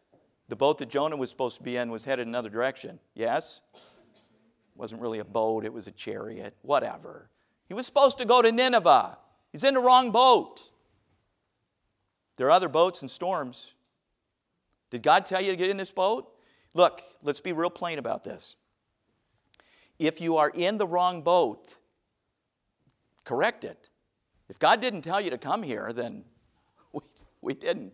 The 0.49 0.57
boat 0.57 0.79
that 0.79 0.89
Jonah 0.89 1.17
was 1.17 1.31
supposed 1.31 1.59
to 1.59 1.63
be 1.63 1.77
in 1.77 1.91
was 1.91 2.05
headed 2.05 2.27
another 2.27 2.49
direction. 2.49 2.99
Yes? 3.15 3.61
It 3.75 3.81
wasn't 4.75 5.01
really 5.01 5.21
a 5.21 5.25
boat, 5.25 5.65
it 5.65 5.73
was 5.73 5.87
a 5.87 5.93
chariot. 5.93 6.57
Whatever. 6.63 7.31
He 7.69 7.75
was 7.75 7.87
supposed 7.87 8.19
to 8.19 8.25
go 8.25 8.43
to 8.43 8.51
Nineveh. 8.51 9.19
He's 9.53 9.65
in 9.65 9.75
the 9.75 9.81
wrong 9.81 10.11
boat. 10.11 10.63
There 12.37 12.47
are 12.47 12.51
other 12.51 12.69
boats 12.69 13.03
and 13.03 13.11
storms. 13.11 13.73
Did 14.91 15.03
God 15.03 15.27
tell 15.27 15.41
you 15.41 15.51
to 15.51 15.57
get 15.57 15.71
in 15.71 15.77
this 15.77 15.93
boat? 15.93 16.33
Look, 16.75 17.03
let's 17.23 17.41
be 17.41 17.53
real 17.53 17.71
plain 17.71 17.99
about 17.99 18.25
this. 18.25 18.57
If 19.99 20.21
you 20.21 20.37
are 20.37 20.51
in 20.55 20.79
the 20.79 20.87
wrong 20.87 21.23
boat, 21.23 21.75
correct 23.25 23.65
it. 23.65 23.89
If 24.49 24.59
God 24.59 24.81
didn't 24.81 25.03
tell 25.03 25.21
you 25.21 25.31
to 25.31 25.39
come 25.39 25.63
here, 25.63 25.93
then 25.93 26.25
we, 26.93 27.01
we 27.41 27.55
didn't. 27.55 27.93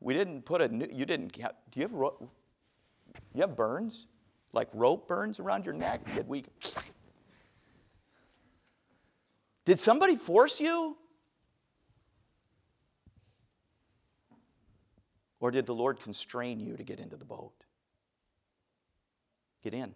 We 0.00 0.12
didn't 0.12 0.42
put 0.44 0.60
a 0.60 0.68
new, 0.68 0.86
you 0.92 1.06
didn't, 1.06 1.32
do 1.32 1.42
you 1.74 1.82
have, 1.82 1.92
ro- 1.92 2.28
you 3.32 3.40
have 3.40 3.56
burns? 3.56 4.06
Like 4.52 4.68
rope 4.74 5.08
burns 5.08 5.40
around 5.40 5.64
your 5.64 5.74
neck? 5.74 6.02
Did 6.14 6.28
we, 6.28 6.44
did 9.64 9.78
somebody 9.78 10.16
force 10.16 10.60
you? 10.60 10.96
Or 15.40 15.50
did 15.50 15.66
the 15.66 15.74
Lord 15.74 16.00
constrain 16.00 16.60
you 16.60 16.76
to 16.76 16.82
get 16.82 17.00
into 17.00 17.16
the 17.16 17.24
boat? 17.24 17.52
Get 19.62 19.74
in. 19.74 19.94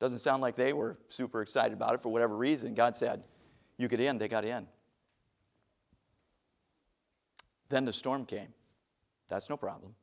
Doesn't 0.00 0.18
sound 0.18 0.42
like 0.42 0.56
they 0.56 0.72
were 0.72 0.98
super 1.08 1.42
excited 1.42 1.72
about 1.72 1.94
it 1.94 2.00
for 2.00 2.10
whatever 2.10 2.36
reason. 2.36 2.74
God 2.74 2.96
said, 2.96 3.22
You 3.76 3.88
get 3.88 4.00
in, 4.00 4.18
they 4.18 4.28
got 4.28 4.44
in. 4.44 4.66
Then 7.68 7.84
the 7.84 7.92
storm 7.92 8.24
came. 8.24 8.48
That's 9.28 9.50
no 9.50 9.56
problem. 9.56 9.94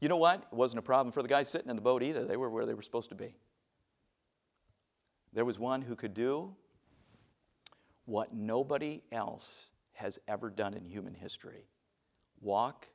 You 0.00 0.08
know 0.08 0.16
what? 0.16 0.46
It 0.52 0.54
wasn't 0.54 0.80
a 0.80 0.82
problem 0.82 1.12
for 1.12 1.22
the 1.22 1.28
guys 1.28 1.48
sitting 1.48 1.70
in 1.70 1.76
the 1.76 1.82
boat 1.82 2.02
either. 2.02 2.24
They 2.24 2.36
were 2.36 2.50
where 2.50 2.66
they 2.66 2.74
were 2.74 2.82
supposed 2.82 3.08
to 3.10 3.14
be. 3.14 3.34
There 5.32 5.44
was 5.44 5.58
one 5.58 5.82
who 5.82 5.96
could 5.96 6.14
do 6.14 6.54
what 8.04 8.34
nobody 8.34 9.02
else 9.10 9.66
has 9.94 10.18
ever 10.28 10.50
done 10.50 10.74
in 10.74 10.84
human 10.84 11.14
history 11.14 11.68
walk 12.40 12.88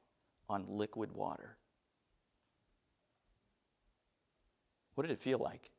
on 0.48 0.66
liquid 0.68 1.12
water. 1.12 1.58
What 4.96 5.08
did 5.08 5.14
it 5.14 5.20
feel 5.20 5.40
like? 5.40 5.72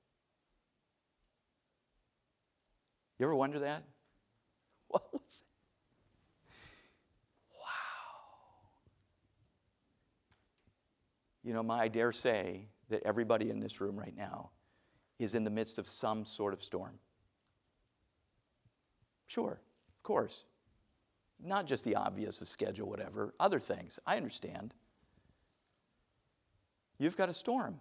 You 3.18 3.26
ever 3.26 3.34
wonder 3.34 3.58
that? 3.60 3.84
What 4.92 5.12
was 5.12 5.42
it? 5.42 5.46
Wow. 7.54 7.66
You 11.44 11.52
know, 11.52 11.70
I 11.70 11.88
dare 11.88 12.12
say 12.12 12.66
that 12.88 13.02
everybody 13.04 13.50
in 13.50 13.60
this 13.60 13.80
room 13.80 13.96
right 13.96 14.16
now 14.16 14.50
is 15.18 15.34
in 15.34 15.44
the 15.44 15.50
midst 15.50 15.78
of 15.78 15.86
some 15.86 16.24
sort 16.24 16.52
of 16.52 16.62
storm. 16.62 16.98
Sure, 19.26 19.60
of 19.96 20.02
course. 20.02 20.44
Not 21.42 21.66
just 21.66 21.84
the 21.84 21.94
obvious, 21.94 22.40
the 22.40 22.46
schedule, 22.46 22.88
whatever, 22.88 23.32
other 23.38 23.60
things. 23.60 24.00
I 24.06 24.16
understand. 24.16 24.74
You've 26.98 27.16
got 27.16 27.28
a 27.28 27.34
storm. 27.34 27.80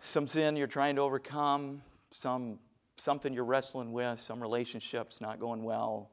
Some 0.00 0.26
sin 0.26 0.54
you're 0.54 0.66
trying 0.66 0.96
to 0.96 1.02
overcome, 1.02 1.82
some 2.10 2.58
something 3.00 3.32
you're 3.32 3.44
wrestling 3.44 3.92
with, 3.92 4.20
some 4.20 4.40
relationship's 4.40 5.20
not 5.20 5.40
going 5.40 5.62
well, 5.62 6.10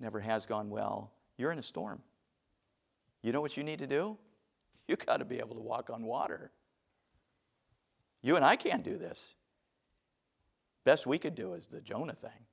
never 0.00 0.20
has 0.20 0.46
gone 0.46 0.70
well. 0.70 1.12
You're 1.36 1.52
in 1.52 1.58
a 1.58 1.62
storm. 1.62 2.02
You 3.22 3.32
know 3.32 3.40
what 3.40 3.56
you 3.56 3.62
need 3.62 3.78
to 3.80 3.86
do? 3.86 4.18
You 4.86 4.96
got 4.96 5.16
to 5.16 5.24
be 5.24 5.38
able 5.38 5.54
to 5.54 5.62
walk 5.62 5.88
on 5.88 6.04
water. 6.04 6.50
You 8.20 8.36
and 8.36 8.44
I 8.44 8.54
can't 8.54 8.84
do 8.84 8.98
this. 8.98 9.34
Best 10.84 11.06
we 11.06 11.16
could 11.16 11.34
do 11.34 11.54
is 11.54 11.66
the 11.66 11.80
Jonah 11.80 12.12
thing. 12.12 12.44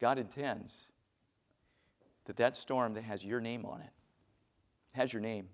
God 0.00 0.18
intends 0.18 0.88
that 2.24 2.36
that 2.36 2.56
storm 2.56 2.94
that 2.94 3.04
has 3.04 3.24
your 3.24 3.40
name 3.40 3.64
on 3.64 3.80
it, 3.80 3.90
has 4.94 5.12
your 5.12 5.22
name, 5.22 5.48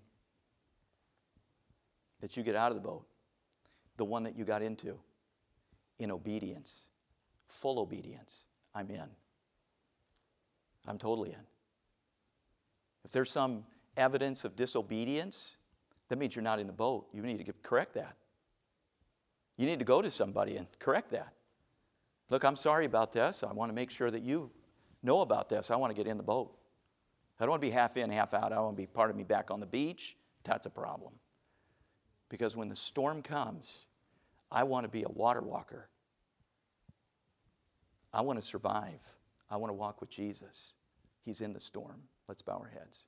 that 2.20 2.36
you 2.36 2.42
get 2.42 2.56
out 2.56 2.70
of 2.70 2.74
the 2.74 2.82
boat, 2.82 3.06
the 3.96 4.04
one 4.04 4.24
that 4.24 4.36
you 4.36 4.44
got 4.44 4.62
into, 4.62 4.98
in 5.98 6.10
obedience, 6.10 6.84
full 7.48 7.78
obedience. 7.78 8.44
I'm 8.74 8.90
in. 8.90 9.06
I'm 10.86 10.98
totally 10.98 11.30
in. 11.30 11.46
If 13.04 13.12
there's 13.12 13.30
some 13.30 13.64
evidence 13.96 14.44
of 14.44 14.56
disobedience, 14.56 15.56
that 16.08 16.18
means 16.18 16.34
you're 16.34 16.42
not 16.42 16.58
in 16.58 16.66
the 16.66 16.72
boat. 16.72 17.06
You 17.12 17.22
need 17.22 17.44
to 17.44 17.52
correct 17.62 17.94
that. 17.94 18.16
You 19.56 19.66
need 19.66 19.78
to 19.78 19.84
go 19.84 20.02
to 20.02 20.10
somebody 20.10 20.56
and 20.56 20.66
correct 20.78 21.10
that. 21.12 21.32
Look, 22.30 22.44
I'm 22.44 22.56
sorry 22.56 22.86
about 22.86 23.12
this. 23.12 23.44
I 23.44 23.52
want 23.52 23.70
to 23.70 23.74
make 23.74 23.90
sure 23.90 24.10
that 24.10 24.22
you 24.22 24.50
know 25.02 25.20
about 25.20 25.48
this. 25.48 25.70
I 25.70 25.76
want 25.76 25.90
to 25.90 25.94
get 25.94 26.10
in 26.10 26.16
the 26.16 26.24
boat. 26.24 26.56
I 27.38 27.44
don't 27.44 27.50
want 27.50 27.62
to 27.62 27.68
be 27.68 27.72
half 27.72 27.96
in, 27.96 28.10
half 28.10 28.34
out. 28.34 28.52
I 28.52 28.60
want 28.60 28.76
to 28.76 28.82
be 28.82 28.86
part 28.86 29.10
of 29.10 29.16
me 29.16 29.22
back 29.22 29.50
on 29.50 29.60
the 29.60 29.66
beach. 29.66 30.16
That's 30.44 30.66
a 30.66 30.70
problem. 30.70 31.12
Because 32.34 32.56
when 32.56 32.68
the 32.68 32.74
storm 32.74 33.22
comes, 33.22 33.84
I 34.50 34.64
want 34.64 34.82
to 34.82 34.90
be 34.90 35.04
a 35.04 35.08
water 35.08 35.40
walker. 35.40 35.88
I 38.12 38.22
want 38.22 38.40
to 38.40 38.44
survive. 38.44 39.00
I 39.48 39.56
want 39.56 39.70
to 39.70 39.74
walk 39.74 40.00
with 40.00 40.10
Jesus. 40.10 40.74
He's 41.24 41.40
in 41.40 41.52
the 41.52 41.60
storm. 41.60 42.02
Let's 42.26 42.42
bow 42.42 42.54
our 42.54 42.72
heads. 42.76 43.04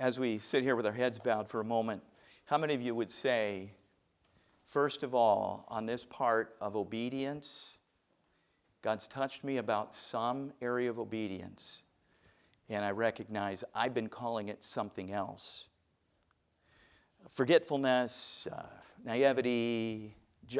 as 0.00 0.18
we 0.18 0.38
sit 0.38 0.62
here 0.62 0.76
with 0.76 0.86
our 0.86 0.92
heads 0.92 1.18
bowed 1.18 1.46
for 1.46 1.60
a 1.60 1.64
moment, 1.64 2.02
how 2.46 2.56
many 2.56 2.72
of 2.72 2.80
you 2.80 2.94
would 2.94 3.10
say, 3.10 3.70
first 4.64 5.02
of 5.02 5.14
all, 5.14 5.66
on 5.68 5.84
this 5.84 6.06
part 6.06 6.56
of 6.58 6.74
obedience, 6.74 7.76
God's 8.82 9.06
touched 9.08 9.44
me 9.44 9.58
about 9.58 9.94
some 9.94 10.52
area 10.60 10.90
of 10.90 10.98
obedience, 10.98 11.82
and 12.68 12.84
I 12.84 12.90
recognize 12.90 13.64
I've 13.74 13.94
been 13.94 14.08
calling 14.08 14.48
it 14.48 14.62
something 14.62 15.12
else. 15.12 15.68
Forgetfulness, 17.28 18.48
uh, 18.52 18.62
naivety, 19.04 20.16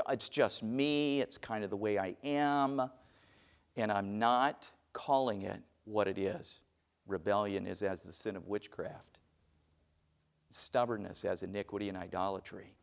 it's 0.08 0.28
just 0.28 0.62
me, 0.62 1.20
it's 1.20 1.36
kind 1.36 1.64
of 1.64 1.70
the 1.70 1.76
way 1.76 1.98
I 1.98 2.14
am, 2.22 2.88
and 3.76 3.90
I'm 3.90 4.18
not 4.18 4.70
calling 4.92 5.42
it 5.42 5.60
what 5.84 6.06
it 6.06 6.18
is. 6.18 6.60
Rebellion 7.06 7.66
is 7.66 7.82
as 7.82 8.02
the 8.02 8.12
sin 8.12 8.36
of 8.36 8.46
witchcraft 8.46 9.18
stubbornness 10.54 11.24
as 11.24 11.42
iniquity 11.42 11.88
and 11.88 11.98
idolatry. 11.98 12.74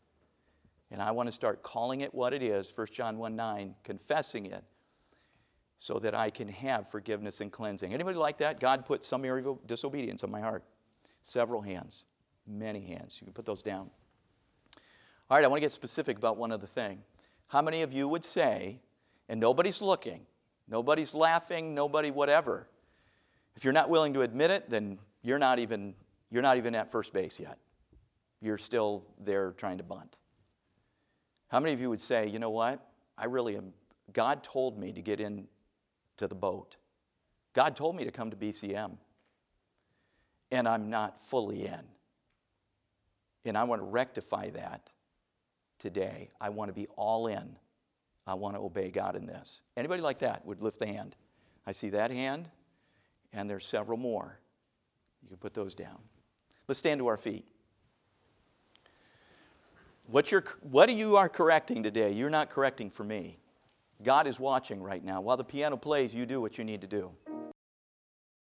And 0.92 1.02
I 1.02 1.12
want 1.12 1.28
to 1.28 1.34
start 1.34 1.62
calling 1.62 2.02
it 2.02 2.14
what 2.14 2.34
it 2.34 2.42
is, 2.42 2.72
1 2.76 2.88
John 2.92 3.18
1 3.18 3.36
9, 3.36 3.76
confessing 3.84 4.48
it, 4.48 4.64
so 5.80 5.98
that 5.98 6.14
I 6.14 6.30
can 6.30 6.50
have 6.50 6.90
forgiveness 6.90 7.40
and 7.40 7.52
cleansing. 7.52 7.94
Anybody 7.94 8.18
like 8.18 8.38
that? 8.40 8.60
God 8.60 8.86
put 8.86 9.04
some 9.04 9.24
area 9.24 9.48
of 9.48 9.66
disobedience 9.66 10.26
on 10.26 10.30
my 10.30 10.42
heart. 10.42 10.64
Several 11.24 11.62
hands, 11.62 12.04
many 12.46 12.82
hands. 12.82 13.18
You 13.20 13.26
can 13.26 13.34
put 13.34 13.46
those 13.46 13.64
down. 13.64 13.90
All 15.30 15.38
right, 15.38 15.44
I 15.44 15.48
want 15.48 15.58
to 15.58 15.62
get 15.62 15.72
specific 15.72 16.18
about 16.18 16.38
one 16.38 16.52
other 16.52 16.68
thing. 16.68 17.02
How 17.48 17.62
many 17.62 17.82
of 17.82 17.94
you 17.94 18.10
would 18.10 18.26
say, 18.26 18.82
and 19.30 19.40
nobody's 19.40 19.82
looking, 19.82 20.26
nobody's 20.68 21.14
laughing, 21.14 21.74
nobody 21.74 22.12
whatever, 22.12 22.68
if 23.56 23.64
you're 23.64 23.74
not 23.74 23.90
willing 23.90 24.14
to 24.16 24.22
admit 24.22 24.52
it, 24.52 24.70
then 24.70 25.00
you're 25.22 25.40
not 25.40 25.60
even 25.60 25.96
you're 26.30 26.44
not 26.44 26.58
even 26.58 26.76
at 26.76 26.92
first 26.92 27.14
base 27.14 27.40
yet. 27.40 27.58
You're 28.42 28.58
still 28.58 29.06
there 29.20 29.52
trying 29.54 29.78
to 29.80 29.84
bunt. 29.84 30.18
How 31.48 31.60
many 31.60 31.74
of 31.74 31.82
you 31.82 31.90
would 31.90 32.02
say, 32.02 32.28
you 32.28 32.38
know 32.38 32.52
what? 32.52 32.86
I 33.18 33.26
really 33.26 33.58
am. 33.58 33.74
God 34.14 34.44
told 34.44 34.78
me 34.78 34.92
to 34.92 35.02
get 35.02 35.20
into 36.20 36.28
the 36.28 36.36
boat. 36.36 36.76
God 37.54 37.76
told 37.76 37.96
me 37.96 38.04
to 38.04 38.12
come 38.12 38.30
to 38.30 38.36
BCM. 38.36 38.98
And 40.52 40.68
I'm 40.68 40.90
not 40.90 41.20
fully 41.20 41.66
in. 41.66 41.84
And 43.46 43.58
I 43.58 43.64
want 43.64 43.82
to 43.82 43.86
rectify 43.86 44.50
that 44.52 44.92
today. 45.78 46.30
I 46.42 46.50
want 46.50 46.70
to 46.70 46.74
be 46.74 46.88
all 46.98 47.28
in. 47.28 47.56
I 48.28 48.34
want 48.34 48.56
to 48.56 48.62
obey 48.62 48.90
God 48.90 49.16
in 49.16 49.26
this. 49.26 49.62
Anybody 49.78 50.02
like 50.02 50.20
that 50.20 50.46
would 50.46 50.62
lift 50.62 50.80
the 50.80 50.88
hand. 50.88 51.16
I 51.66 51.72
see 51.72 51.90
that 51.90 52.12
hand, 52.12 52.50
and 53.32 53.50
there's 53.50 53.66
several 53.66 53.98
more. 53.98 54.40
You 55.22 55.30
can 55.30 55.38
put 55.38 55.54
those 55.54 55.74
down. 55.74 56.00
Let's 56.68 56.80
stand 56.80 57.00
to 57.00 57.08
our 57.08 57.18
feet. 57.18 57.46
What, 60.08 60.32
you're, 60.32 60.44
what 60.62 60.92
you 60.92 61.16
are 61.16 61.30
correcting 61.30 61.84
today, 61.84 62.12
you're 62.12 62.30
not 62.30 62.50
correcting 62.50 62.90
for 62.90 63.04
me. 63.04 63.38
God 64.02 64.28
is 64.28 64.40
watching 64.40 64.82
right 64.82 65.04
now. 65.04 65.20
While 65.20 65.38
the 65.38 65.44
piano 65.44 65.76
plays, 65.76 66.16
you 66.16 66.26
do 66.26 66.40
what 66.40 66.58
you 66.58 66.64
need 66.64 66.82
to 66.82 66.88
do. 66.88 67.12